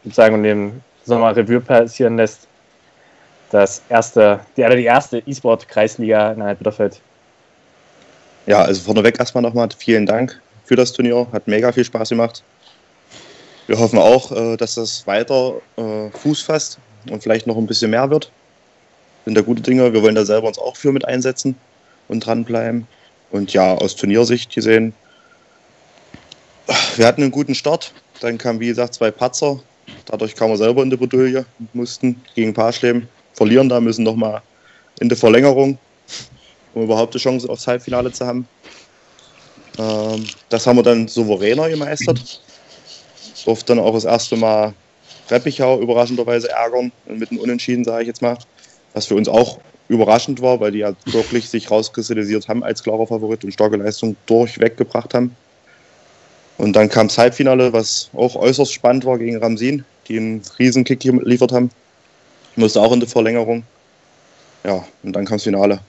sozusagen 0.03 0.35
und 0.35 0.43
dem 0.43 0.81
Sommer 1.05 1.35
Revue 1.35 1.61
passieren 1.61 2.17
lässt. 2.17 2.48
Das 3.51 3.81
erste, 3.89 4.39
die, 4.55 4.63
die 4.75 4.83
erste 4.83 5.19
E-Sport-Kreisliga 5.25 6.31
in 6.31 6.57
Bitterfeld. 6.57 7.01
Ja, 8.45 8.61
also 8.61 8.81
vorneweg 8.81 9.19
erstmal 9.19 9.41
nochmal 9.41 9.69
vielen 9.77 10.05
Dank 10.05 10.39
für 10.65 10.75
das 10.75 10.93
Turnier. 10.93 11.27
Hat 11.31 11.47
mega 11.47 11.71
viel 11.71 11.83
Spaß 11.83 12.09
gemacht. 12.09 12.43
Wir 13.67 13.77
hoffen 13.77 13.99
auch, 13.99 14.31
äh, 14.31 14.57
dass 14.57 14.75
das 14.75 15.05
weiter 15.05 15.61
äh, 15.77 16.09
Fuß 16.09 16.41
fasst 16.41 16.79
und 17.09 17.21
vielleicht 17.21 17.47
noch 17.47 17.57
ein 17.57 17.67
bisschen 17.67 17.91
mehr 17.91 18.09
wird. 18.09 18.31
Sind 19.25 19.35
da 19.35 19.41
gute 19.41 19.61
Dinge. 19.61 19.93
Wir 19.93 20.01
wollen 20.01 20.15
da 20.15 20.25
selber 20.25 20.47
uns 20.47 20.57
auch 20.57 20.75
für 20.75 20.91
mit 20.91 21.05
einsetzen 21.05 21.55
und 22.07 22.25
dranbleiben. 22.25 22.87
Und 23.31 23.53
ja, 23.53 23.75
aus 23.75 23.95
Turniersicht 23.95 24.53
gesehen, 24.53 24.93
wir 26.95 27.05
hatten 27.05 27.21
einen 27.21 27.31
guten 27.31 27.55
Start. 27.55 27.93
Dann 28.21 28.37
kamen, 28.37 28.59
wie 28.59 28.67
gesagt, 28.67 28.95
zwei 28.95 29.11
Patzer. 29.11 29.59
Dadurch 30.05 30.35
kamen 30.35 30.53
wir 30.53 30.57
selber 30.57 30.81
in 30.81 30.89
die 30.89 30.97
Bredouille 30.97 31.45
und 31.59 31.73
mussten 31.75 32.21
gegen 32.35 32.53
Paarschleben 32.53 33.07
verlieren. 33.39 33.69
Da 33.69 33.79
müssen 33.79 34.03
nochmal 34.03 34.41
in 34.99 35.09
die 35.09 35.15
Verlängerung, 35.15 35.79
um 36.75 36.83
überhaupt 36.83 37.15
die 37.15 37.19
Chance 37.19 37.49
aufs 37.49 37.65
Halbfinale 37.65 38.11
zu 38.11 38.27
haben. 38.27 38.47
Ähm, 39.79 40.25
das 40.49 40.67
haben 40.67 40.77
wir 40.77 40.83
dann 40.83 41.07
souveräner 41.07 41.69
gemeistert. 41.69 42.41
Durfte 43.45 43.73
dann 43.73 43.83
auch 43.83 43.93
das 43.93 44.03
erste 44.03 44.35
Mal 44.35 44.73
Reppichau 45.29 45.79
überraschenderweise 45.79 46.49
ärgern, 46.49 46.91
mit 47.07 47.31
einem 47.31 47.39
Unentschieden, 47.39 47.83
sage 47.83 48.01
ich 48.03 48.07
jetzt 48.07 48.21
mal. 48.21 48.37
Was 48.93 49.05
für 49.05 49.15
uns 49.15 49.29
auch 49.29 49.59
überraschend 49.87 50.41
war, 50.41 50.59
weil 50.59 50.71
die 50.71 50.79
ja 50.79 50.93
wirklich 51.05 51.49
sich 51.49 51.71
rauskristallisiert 51.71 52.47
haben 52.47 52.63
als 52.63 52.83
klarer 52.83 53.07
Favorit 53.07 53.43
und 53.43 53.53
starke 53.53 53.77
Leistung 53.77 54.15
durchweg 54.25 54.75
gebracht 54.77 55.13
haben. 55.13 55.35
Und 56.57 56.75
dann 56.75 56.89
kam 56.89 57.07
das 57.07 57.17
Halbfinale, 57.17 57.71
was 57.71 58.09
auch 58.13 58.35
äußerst 58.35 58.73
spannend 58.73 59.05
war 59.05 59.17
gegen 59.17 59.37
Ramsin, 59.37 59.85
die 60.07 60.17
einen 60.17 60.41
riesen 60.59 60.83
Kick 60.83 60.99
geliefert 60.99 61.53
haben. 61.53 61.69
Musste 62.55 62.81
auch 62.81 62.91
in 62.91 62.99
die 62.99 63.07
Verlängerung. 63.07 63.63
Ja, 64.63 64.85
und 65.03 65.13
dann 65.13 65.25
kam 65.25 65.37
das 65.37 65.43
Finale. 65.43 65.79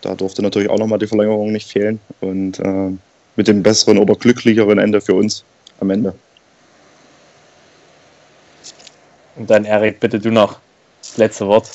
Da 0.00 0.14
durfte 0.14 0.42
natürlich 0.42 0.68
auch 0.68 0.78
nochmal 0.78 0.98
die 0.98 1.06
Verlängerung 1.06 1.52
nicht 1.52 1.70
fehlen. 1.70 2.00
Und 2.20 2.58
äh, 2.58 2.90
mit 3.36 3.48
dem 3.48 3.62
besseren 3.62 3.98
oder 3.98 4.14
glücklicheren 4.14 4.78
Ende 4.78 5.00
für 5.00 5.14
uns 5.14 5.44
am 5.80 5.90
Ende. 5.90 6.14
Und 9.36 9.50
dann, 9.50 9.64
Erik, 9.64 10.00
bitte 10.00 10.18
du 10.18 10.30
noch 10.30 10.58
das 11.00 11.18
letzte 11.18 11.46
Wort. 11.46 11.70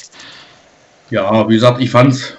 Ja, 1.12 1.47
wie 1.47 1.54
gesagt, 1.54 1.80
ich 1.82 1.91
fand 1.91 2.13
es 2.13 2.34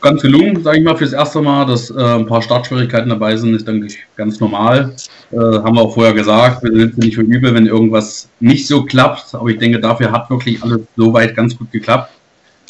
ganz 0.00 0.22
gelungen, 0.22 0.62
sage 0.62 0.78
ich 0.78 0.84
mal, 0.84 0.96
fürs 0.96 1.12
erste 1.12 1.40
Mal, 1.40 1.66
dass 1.66 1.90
äh, 1.90 1.94
ein 1.94 2.26
paar 2.26 2.42
Startschwierigkeiten 2.42 3.08
dabei 3.08 3.36
sind, 3.36 3.54
ist, 3.54 3.66
denke 3.66 3.86
ich, 3.86 3.98
ganz 4.16 4.40
normal. 4.40 4.94
Äh, 5.32 5.36
haben 5.36 5.76
wir 5.76 5.82
auch 5.82 5.94
vorher 5.94 6.12
gesagt, 6.12 6.62
wir 6.62 6.72
sind 6.72 6.98
nicht 6.98 7.14
für 7.14 7.22
übel, 7.22 7.54
wenn 7.54 7.66
irgendwas 7.66 8.28
nicht 8.40 8.66
so 8.66 8.84
klappt, 8.84 9.34
aber 9.34 9.48
ich 9.48 9.58
denke, 9.58 9.80
dafür 9.80 10.12
hat 10.12 10.30
wirklich 10.30 10.62
alles 10.62 10.80
soweit 10.96 11.34
ganz 11.36 11.56
gut 11.56 11.70
geklappt. 11.72 12.10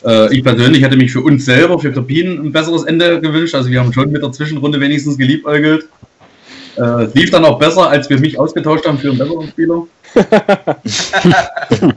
Äh, 0.05 0.35
ich 0.35 0.43
persönlich 0.43 0.83
hätte 0.83 0.97
mich 0.97 1.13
für 1.13 1.21
uns 1.21 1.45
selber, 1.45 1.79
für 1.79 1.93
Krepin, 1.93 2.47
ein 2.47 2.53
besseres 2.53 2.85
Ende 2.85 3.21
gewünscht. 3.21 3.55
Also 3.55 3.71
wir 3.71 3.81
haben 3.81 3.93
schon 3.93 4.11
mit 4.11 4.23
der 4.23 4.33
Zwischenrunde 4.33 4.81
wenigstens 4.81 5.19
geliebäugelt. 5.19 5.89
Äh, 6.77 7.05
es 7.05 7.15
lief 7.15 7.31
dann 7.31 7.45
auch 7.45 7.59
besser, 7.59 7.89
als 7.89 8.09
wir 8.09 8.19
mich 8.19 8.39
ausgetauscht 8.39 8.87
haben 8.87 8.99
für 8.99 9.11
einen 9.11 9.19
besseren 9.19 9.49
Spieler. 9.49 9.87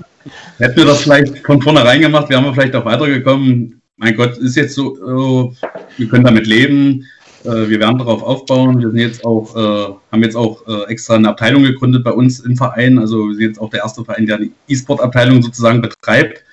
Hätten 0.58 0.78
wir 0.78 0.86
das 0.86 1.02
vielleicht 1.02 1.40
von 1.40 1.62
vornherein 1.62 2.02
gemacht, 2.02 2.30
wären 2.30 2.44
wir 2.46 2.54
vielleicht 2.54 2.76
auch 2.76 2.86
weitergekommen. 2.86 3.82
Mein 4.04 4.18
Gott, 4.18 4.38
ist 4.38 4.58
jetzt 4.58 4.76
so, 4.76 4.98
äh, 4.98 5.56
wir 5.98 6.08
können 6.10 6.26
damit 6.26 6.46
leben. 6.46 7.08
Äh, 7.46 7.70
wir 7.70 7.80
werden 7.80 8.00
darauf 8.00 8.22
aufbauen. 8.22 8.82
Wir 8.82 8.90
sind 8.90 9.00
jetzt 9.00 9.24
auch, 9.24 9.56
äh, 9.56 9.94
haben 10.12 10.24
jetzt 10.24 10.36
auch 10.36 10.68
äh, 10.68 10.92
extra 10.92 11.16
eine 11.16 11.30
Abteilung 11.30 11.64
gegründet 11.64 12.04
bei 12.04 12.12
uns 12.12 12.42
im 12.42 12.58
Verein. 12.58 13.00
Also 13.00 13.30
wir 13.30 13.36
sind 13.36 13.46
jetzt 13.46 13.62
auch 13.62 13.70
der 13.70 13.80
erste 13.80 14.04
Verein, 14.04 14.26
der 14.26 14.36
eine 14.36 14.50
E-Sport-Abteilung 14.68 15.42
sozusagen 15.42 15.82
betreibt. 15.82 16.44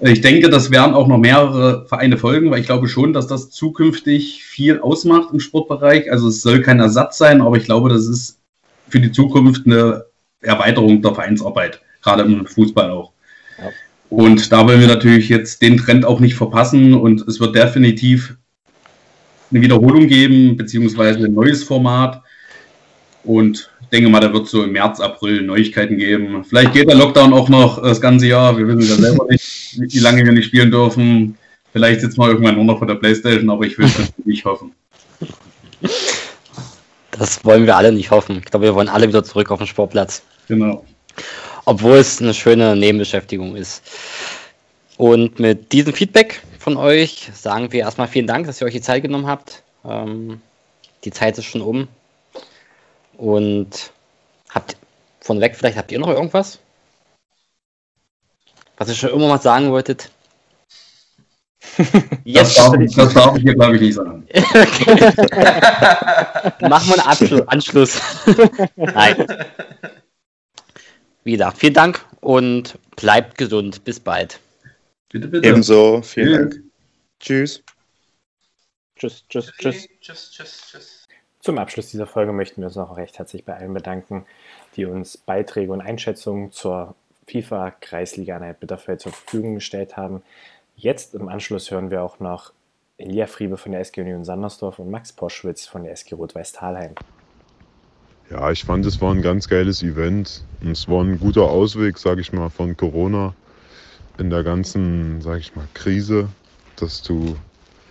Ich 0.00 0.22
denke, 0.22 0.48
das 0.48 0.70
werden 0.70 0.94
auch 0.94 1.08
noch 1.08 1.18
mehrere 1.18 1.86
Vereine 1.88 2.16
folgen, 2.16 2.50
weil 2.50 2.60
ich 2.60 2.66
glaube 2.66 2.88
schon, 2.88 3.12
dass 3.12 3.26
das 3.26 3.50
zukünftig 3.50 4.42
viel 4.42 4.80
ausmacht 4.80 5.28
im 5.30 5.40
Sportbereich. 5.40 6.10
Also 6.10 6.28
es 6.28 6.40
soll 6.40 6.62
kein 6.62 6.80
Ersatz 6.80 7.18
sein, 7.18 7.42
aber 7.42 7.58
ich 7.58 7.64
glaube, 7.64 7.90
das 7.90 8.06
ist 8.06 8.40
für 8.88 8.98
die 8.98 9.12
Zukunft 9.12 9.66
eine 9.66 10.06
Erweiterung 10.40 11.02
der 11.02 11.14
Vereinsarbeit, 11.14 11.82
gerade 12.02 12.22
im 12.22 12.46
Fußball 12.46 12.90
auch. 12.90 13.11
Und 14.12 14.52
da 14.52 14.66
wollen 14.66 14.78
wir 14.78 14.88
natürlich 14.88 15.30
jetzt 15.30 15.62
den 15.62 15.78
Trend 15.78 16.04
auch 16.04 16.20
nicht 16.20 16.34
verpassen 16.34 16.92
und 16.92 17.26
es 17.26 17.40
wird 17.40 17.56
definitiv 17.56 18.36
eine 19.50 19.62
Wiederholung 19.62 20.06
geben, 20.06 20.58
beziehungsweise 20.58 21.24
ein 21.24 21.32
neues 21.32 21.64
Format. 21.64 22.20
Und 23.24 23.70
ich 23.80 23.88
denke 23.88 24.10
mal, 24.10 24.20
da 24.20 24.30
wird 24.30 24.48
so 24.48 24.64
im 24.64 24.72
März, 24.72 25.00
April 25.00 25.40
Neuigkeiten 25.40 25.96
geben. 25.96 26.44
Vielleicht 26.44 26.74
geht 26.74 26.90
der 26.90 26.96
Lockdown 26.96 27.32
auch 27.32 27.48
noch 27.48 27.82
das 27.82 28.02
ganze 28.02 28.26
Jahr. 28.26 28.58
Wir 28.58 28.68
wissen 28.68 28.82
ja 28.82 28.96
selber 28.96 29.24
nicht, 29.30 29.78
wie 29.78 29.98
lange 30.00 30.22
wir 30.26 30.32
nicht 30.32 30.44
spielen 30.44 30.70
dürfen. 30.70 31.38
Vielleicht 31.72 32.02
sitzen 32.02 32.20
wir 32.20 32.28
irgendwann 32.28 32.56
nur 32.56 32.64
noch 32.64 32.76
vor 32.80 32.86
der 32.86 32.96
Playstation, 32.96 33.48
aber 33.48 33.64
ich 33.64 33.78
will 33.78 33.86
es 33.86 34.12
nicht 34.26 34.44
hoffen. 34.44 34.72
Das 37.12 37.42
wollen 37.46 37.64
wir 37.64 37.78
alle 37.78 37.92
nicht 37.92 38.10
hoffen. 38.10 38.36
Ich 38.40 38.44
glaube, 38.44 38.66
wir 38.66 38.74
wollen 38.74 38.90
alle 38.90 39.08
wieder 39.08 39.24
zurück 39.24 39.50
auf 39.50 39.58
den 39.58 39.66
Sportplatz. 39.66 40.22
Genau. 40.48 40.84
Obwohl 41.64 41.96
es 41.96 42.20
eine 42.20 42.34
schöne 42.34 42.76
Nebenbeschäftigung 42.76 43.56
ist. 43.56 43.82
Und 44.96 45.38
mit 45.38 45.72
diesem 45.72 45.92
Feedback 45.92 46.42
von 46.58 46.76
euch 46.76 47.30
sagen 47.34 47.72
wir 47.72 47.80
erstmal 47.80 48.08
vielen 48.08 48.26
Dank, 48.26 48.46
dass 48.46 48.60
ihr 48.60 48.66
euch 48.66 48.74
die 48.74 48.80
Zeit 48.80 49.02
genommen 49.02 49.26
habt. 49.26 49.62
Ähm, 49.84 50.40
die 51.04 51.10
Zeit 51.10 51.38
ist 51.38 51.46
schon 51.46 51.62
um. 51.62 51.88
Und 53.16 53.90
habt 54.50 54.76
von 55.20 55.40
weg, 55.40 55.56
vielleicht 55.56 55.76
habt 55.76 55.92
ihr 55.92 55.98
noch 55.98 56.08
irgendwas? 56.08 56.58
Was 58.76 58.88
ihr 58.88 58.94
schon 58.94 59.10
immer 59.10 59.28
mal 59.28 59.40
sagen 59.40 59.70
wolltet? 59.70 60.10
Das 62.24 62.24
Jetzt 62.24 62.58
darf, 62.58 62.74
das 62.96 63.14
darf 63.14 63.36
ich 63.36 63.42
hier, 63.42 63.54
glaube 63.54 63.76
ich, 63.76 63.82
nicht 63.82 63.94
sagen. 63.94 64.26
machen 66.68 66.88
wir 66.88 66.94
einen 66.94 67.06
Abschluss, 67.06 67.48
Anschluss. 67.48 68.00
Nein. 68.76 69.26
Wie 71.24 71.32
gesagt, 71.32 71.58
vielen 71.58 71.74
Dank 71.74 72.04
und 72.20 72.78
bleibt 72.96 73.38
gesund. 73.38 73.84
Bis 73.84 74.00
bald. 74.00 74.40
Bitte, 75.08 75.28
bitte. 75.28 75.46
Ebenso, 75.46 76.02
vielen 76.02 76.50
Tschüss. 76.50 76.50
Dank. 76.50 76.64
Tschüss. 77.20 77.62
Tschüss, 78.96 79.24
tschüss, 79.28 79.52
tschüss. 79.58 79.88
tschüss, 80.00 80.30
tschüss, 80.30 80.66
tschüss. 80.70 81.08
Zum 81.40 81.58
Abschluss 81.58 81.90
dieser 81.90 82.06
Folge 82.06 82.32
möchten 82.32 82.60
wir 82.60 82.66
uns 82.66 82.76
noch 82.76 82.96
recht 82.96 83.18
herzlich 83.18 83.44
bei 83.44 83.56
allen 83.56 83.74
bedanken, 83.74 84.26
die 84.76 84.84
uns 84.84 85.16
Beiträge 85.16 85.72
und 85.72 85.80
Einschätzungen 85.80 86.52
zur 86.52 86.94
FIFA-Kreisliga 87.26 88.36
Einheit 88.36 88.60
Bitterfeld 88.60 89.00
zur 89.00 89.12
Verfügung 89.12 89.56
gestellt 89.56 89.96
haben. 89.96 90.22
Jetzt 90.76 91.14
im 91.14 91.28
Anschluss 91.28 91.70
hören 91.70 91.90
wir 91.90 92.02
auch 92.02 92.20
noch 92.20 92.52
Elia 92.96 93.26
Friebe 93.26 93.56
von 93.56 93.72
der 93.72 93.80
SG 93.80 94.02
Union 94.02 94.24
Sandersdorf 94.24 94.78
und 94.78 94.90
Max 94.90 95.12
Poschwitz 95.12 95.66
von 95.66 95.82
der 95.82 95.92
SG 95.92 96.14
Rot-Weiß 96.14 96.52
Talheim. 96.52 96.94
Ja, 98.32 98.50
ich 98.50 98.64
fand, 98.64 98.86
es 98.86 98.98
war 99.02 99.12
ein 99.12 99.20
ganz 99.20 99.46
geiles 99.46 99.82
Event. 99.82 100.42
Und 100.62 100.70
es 100.70 100.88
war 100.88 101.04
ein 101.04 101.20
guter 101.20 101.42
Ausweg, 101.42 101.98
sage 101.98 102.22
ich 102.22 102.32
mal, 102.32 102.48
von 102.48 102.74
Corona 102.74 103.34
in 104.18 104.30
der 104.30 104.42
ganzen, 104.42 105.20
sage 105.20 105.40
ich 105.40 105.54
mal, 105.54 105.66
Krise, 105.74 106.28
dass 106.76 107.02
du 107.02 107.36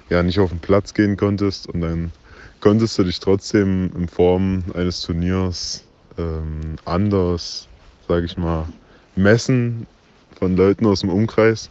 ja 0.09 0.23
nicht 0.23 0.39
auf 0.39 0.49
den 0.49 0.59
Platz 0.59 0.95
gehen 0.95 1.15
konntest 1.15 1.67
und 1.67 1.81
dann 1.81 2.11
konntest 2.59 2.97
du 2.97 3.03
dich 3.03 3.19
trotzdem 3.19 3.91
in 3.95 4.07
Form 4.07 4.63
eines 4.73 5.01
Turniers 5.01 5.83
ähm, 6.17 6.75
anders, 6.85 7.67
sage 8.07 8.25
ich 8.25 8.35
mal, 8.35 8.67
messen 9.15 9.85
von 10.39 10.55
Leuten 10.57 10.87
aus 10.87 11.01
dem 11.01 11.11
Umkreis. 11.11 11.69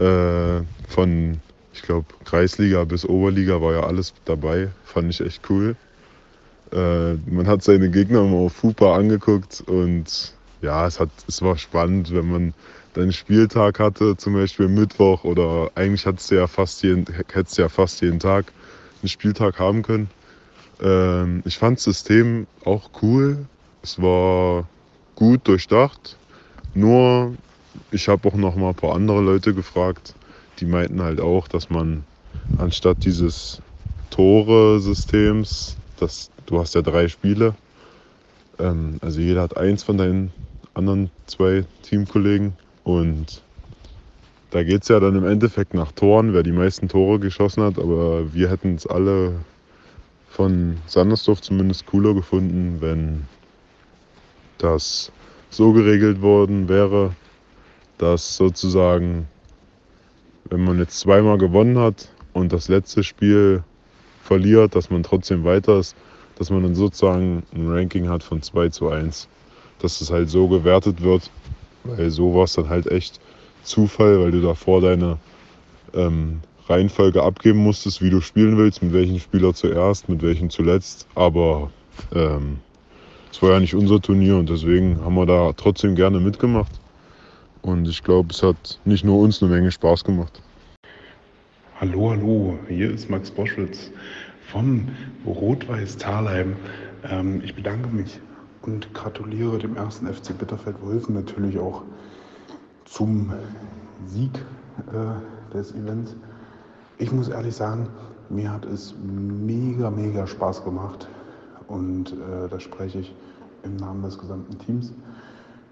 Äh, 0.00 0.62
von, 0.88 1.40
ich 1.72 1.82
glaube, 1.82 2.06
Kreisliga 2.24 2.82
bis 2.84 3.04
Oberliga 3.04 3.60
war 3.60 3.72
ja 3.72 3.80
alles 3.84 4.14
dabei. 4.24 4.68
Fand 4.82 5.10
ich 5.10 5.20
echt 5.20 5.48
cool. 5.48 5.76
Äh, 6.72 7.14
man 7.30 7.46
hat 7.46 7.62
seine 7.62 7.90
Gegner 7.90 8.20
immer 8.20 8.38
auf 8.38 8.54
Fupa 8.54 8.96
angeguckt 8.96 9.62
und 9.66 10.34
ja, 10.62 10.86
es, 10.86 11.00
hat, 11.00 11.10
es 11.28 11.42
war 11.42 11.58
spannend, 11.58 12.12
wenn 12.14 12.30
man 12.30 12.54
dann 12.94 13.04
einen 13.04 13.12
Spieltag 13.12 13.78
hatte, 13.78 14.16
zum 14.16 14.34
Beispiel 14.34 14.68
Mittwoch 14.68 15.24
oder 15.24 15.70
eigentlich 15.74 16.06
hattest 16.06 16.30
du 16.30 16.36
ja 16.36 16.46
fast 16.46 16.82
jeden, 16.82 17.06
hättest 17.32 17.58
ja 17.58 17.68
fast 17.68 18.00
jeden 18.00 18.20
Tag 18.20 18.52
einen 19.02 19.08
Spieltag 19.08 19.58
haben 19.58 19.82
können. 19.82 20.08
Ähm, 20.80 21.42
ich 21.44 21.58
fand 21.58 21.78
das 21.78 21.84
System 21.84 22.46
auch 22.64 22.90
cool. 23.02 23.46
Es 23.82 24.00
war 24.00 24.68
gut 25.14 25.46
durchdacht. 25.48 26.16
Nur, 26.74 27.34
ich 27.90 28.08
habe 28.08 28.28
auch 28.28 28.34
noch 28.34 28.56
mal 28.56 28.70
ein 28.70 28.74
paar 28.74 28.94
andere 28.94 29.20
Leute 29.20 29.54
gefragt, 29.54 30.14
die 30.58 30.66
meinten 30.66 31.02
halt 31.02 31.20
auch, 31.20 31.48
dass 31.48 31.70
man 31.70 32.04
anstatt 32.58 33.04
dieses 33.04 33.60
Tore-Systems, 34.10 35.76
das, 35.96 36.30
du 36.46 36.58
hast 36.58 36.74
ja 36.74 36.82
drei 36.82 37.08
Spiele, 37.08 37.54
ähm, 38.58 38.98
also 39.00 39.20
jeder 39.20 39.42
hat 39.42 39.56
eins 39.56 39.82
von 39.82 39.98
deinen 39.98 40.32
anderen 40.74 41.10
zwei 41.26 41.64
Teamkollegen. 41.82 42.54
Und 42.84 43.42
da 44.50 44.62
geht 44.62 44.82
es 44.82 44.88
ja 44.88 45.00
dann 45.00 45.16
im 45.16 45.24
Endeffekt 45.24 45.74
nach 45.74 45.92
Toren, 45.92 46.32
wer 46.32 46.42
die 46.42 46.52
meisten 46.52 46.88
Tore 46.88 47.18
geschossen 47.18 47.62
hat, 47.62 47.78
aber 47.78 48.32
wir 48.34 48.50
hätten 48.50 48.74
es 48.74 48.86
alle 48.86 49.34
von 50.28 50.78
Sandersdorf 50.86 51.42
zumindest 51.42 51.86
cooler 51.86 52.14
gefunden, 52.14 52.78
wenn 52.80 53.26
das 54.58 55.12
so 55.50 55.72
geregelt 55.72 56.22
worden 56.22 56.68
wäre, 56.68 57.14
dass 57.98 58.36
sozusagen, 58.36 59.28
wenn 60.48 60.64
man 60.64 60.78
jetzt 60.78 60.98
zweimal 60.98 61.36
gewonnen 61.36 61.78
hat 61.78 62.08
und 62.32 62.52
das 62.52 62.68
letzte 62.68 63.04
Spiel 63.04 63.62
verliert, 64.22 64.74
dass 64.74 64.88
man 64.88 65.02
trotzdem 65.02 65.44
weiter 65.44 65.78
ist, 65.78 65.94
dass 66.38 66.50
man 66.50 66.62
dann 66.62 66.74
sozusagen 66.74 67.42
ein 67.54 67.68
Ranking 67.68 68.08
hat 68.08 68.22
von 68.22 68.42
2 68.42 68.68
zu 68.70 68.88
1. 68.88 69.28
Dass 69.80 70.00
es 70.00 70.10
halt 70.10 70.30
so 70.30 70.48
gewertet 70.48 71.02
wird, 71.02 71.30
weil 71.84 72.10
so 72.10 72.34
war 72.34 72.44
es 72.44 72.54
dann 72.54 72.68
halt 72.68 72.86
echt 72.86 73.20
Zufall, 73.64 74.20
weil 74.20 74.30
du 74.30 74.40
davor 74.40 74.80
deine 74.80 75.18
ähm, 75.94 76.40
Reihenfolge 76.68 77.22
abgeben 77.22 77.58
musstest, 77.58 78.00
wie 78.02 78.10
du 78.10 78.20
spielen 78.20 78.56
willst, 78.56 78.82
mit 78.82 78.92
welchem 78.92 79.18
Spieler 79.18 79.54
zuerst, 79.54 80.08
mit 80.08 80.22
welchem 80.22 80.50
zuletzt. 80.50 81.06
Aber 81.14 81.70
ähm, 82.14 82.58
es 83.30 83.42
war 83.42 83.52
ja 83.52 83.60
nicht 83.60 83.74
unser 83.74 84.00
Turnier 84.00 84.36
und 84.36 84.48
deswegen 84.48 85.00
haben 85.04 85.14
wir 85.14 85.26
da 85.26 85.52
trotzdem 85.52 85.94
gerne 85.94 86.20
mitgemacht. 86.20 86.72
Und 87.62 87.88
ich 87.88 88.02
glaube, 88.02 88.28
es 88.32 88.42
hat 88.42 88.80
nicht 88.84 89.04
nur 89.04 89.20
uns 89.20 89.42
eine 89.42 89.52
Menge 89.52 89.70
Spaß 89.70 90.04
gemacht. 90.04 90.42
Hallo, 91.80 92.10
hallo, 92.10 92.58
hier 92.68 92.90
ist 92.90 93.10
Max 93.10 93.30
Boschwitz 93.30 93.90
von 94.52 94.86
Rot-Weiß 95.24 95.96
Thalheim. 95.96 96.56
Ähm, 97.04 97.40
ich 97.42 97.54
bedanke 97.54 97.88
mich 97.88 98.20
und 98.60 98.92
gratuliere 98.92 99.58
dem 99.58 99.76
ersten 99.76 100.06
FC 100.06 100.36
Bitterfeld-Wolfen 100.36 101.14
natürlich 101.14 101.58
auch 101.58 101.82
zum 102.84 103.32
Sieg 104.06 104.44
äh, 104.92 105.54
des 105.54 105.74
Events. 105.74 106.14
Ich 106.98 107.10
muss 107.10 107.30
ehrlich 107.30 107.56
sagen, 107.56 107.88
mir 108.28 108.52
hat 108.52 108.66
es 108.66 108.94
mega, 109.02 109.90
mega 109.90 110.26
Spaß 110.26 110.64
gemacht 110.64 111.08
und 111.66 112.12
äh, 112.12 112.48
da 112.50 112.60
spreche 112.60 112.98
ich 112.98 113.14
im 113.62 113.76
Namen 113.76 114.02
des 114.02 114.18
gesamten 114.18 114.58
Teams 114.58 114.92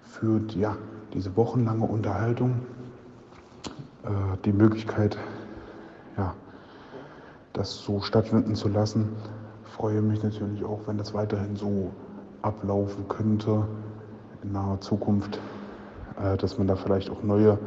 für 0.03 0.41
ja, 0.55 0.75
diese 1.13 1.37
wochenlange 1.37 1.85
Unterhaltung, 1.85 2.61
äh, 4.03 4.09
die 4.43 4.53
Möglichkeit, 4.53 5.19
das 7.53 7.83
so 7.83 8.01
stattfinden 8.01 8.55
zu 8.55 8.69
lassen. 8.69 9.09
Freue 9.63 10.01
mich 10.01 10.23
natürlich 10.23 10.63
auch, 10.63 10.79
wenn 10.87 10.97
das 10.97 11.13
weiterhin 11.13 11.55
so 11.55 11.91
ablaufen 12.41 13.07
könnte 13.07 13.67
in 14.43 14.51
naher 14.51 14.79
Zukunft, 14.81 15.39
äh, 16.21 16.37
dass 16.37 16.57
man 16.57 16.67
da 16.67 16.75
vielleicht 16.75 17.09
auch 17.09 17.23
neue 17.23 17.57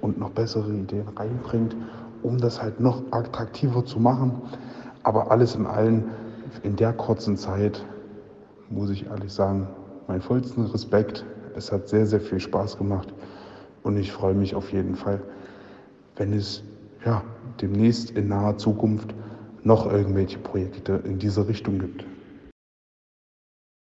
und 0.00 0.18
noch 0.18 0.30
bessere 0.30 0.72
Ideen 0.72 1.08
reinbringt, 1.16 1.74
um 2.22 2.38
das 2.38 2.62
halt 2.62 2.80
noch 2.80 3.02
attraktiver 3.10 3.84
zu 3.84 3.98
machen. 3.98 4.42
Aber 5.02 5.30
alles 5.30 5.54
in 5.54 5.66
allem, 5.66 6.04
in 6.62 6.76
der 6.76 6.92
kurzen 6.92 7.36
Zeit, 7.36 7.84
muss 8.68 8.90
ich 8.90 9.06
ehrlich 9.06 9.32
sagen, 9.32 9.68
meinen 10.08 10.20
vollsten 10.20 10.66
Respekt. 10.66 11.24
Es 11.54 11.72
hat 11.72 11.88
sehr, 11.88 12.06
sehr 12.06 12.20
viel 12.20 12.40
Spaß 12.40 12.76
gemacht 12.76 13.12
und 13.82 13.96
ich 13.96 14.12
freue 14.12 14.34
mich 14.34 14.54
auf 14.54 14.72
jeden 14.72 14.94
Fall, 14.94 15.20
wenn 16.16 16.32
es 16.32 16.62
ja, 17.04 17.22
demnächst 17.60 18.10
in 18.10 18.28
naher 18.28 18.58
Zukunft 18.58 19.14
noch 19.64 19.90
irgendwelche 19.90 20.38
Projekte 20.38 21.00
in 21.04 21.18
diese 21.18 21.48
Richtung 21.48 21.78
gibt. 21.78 22.04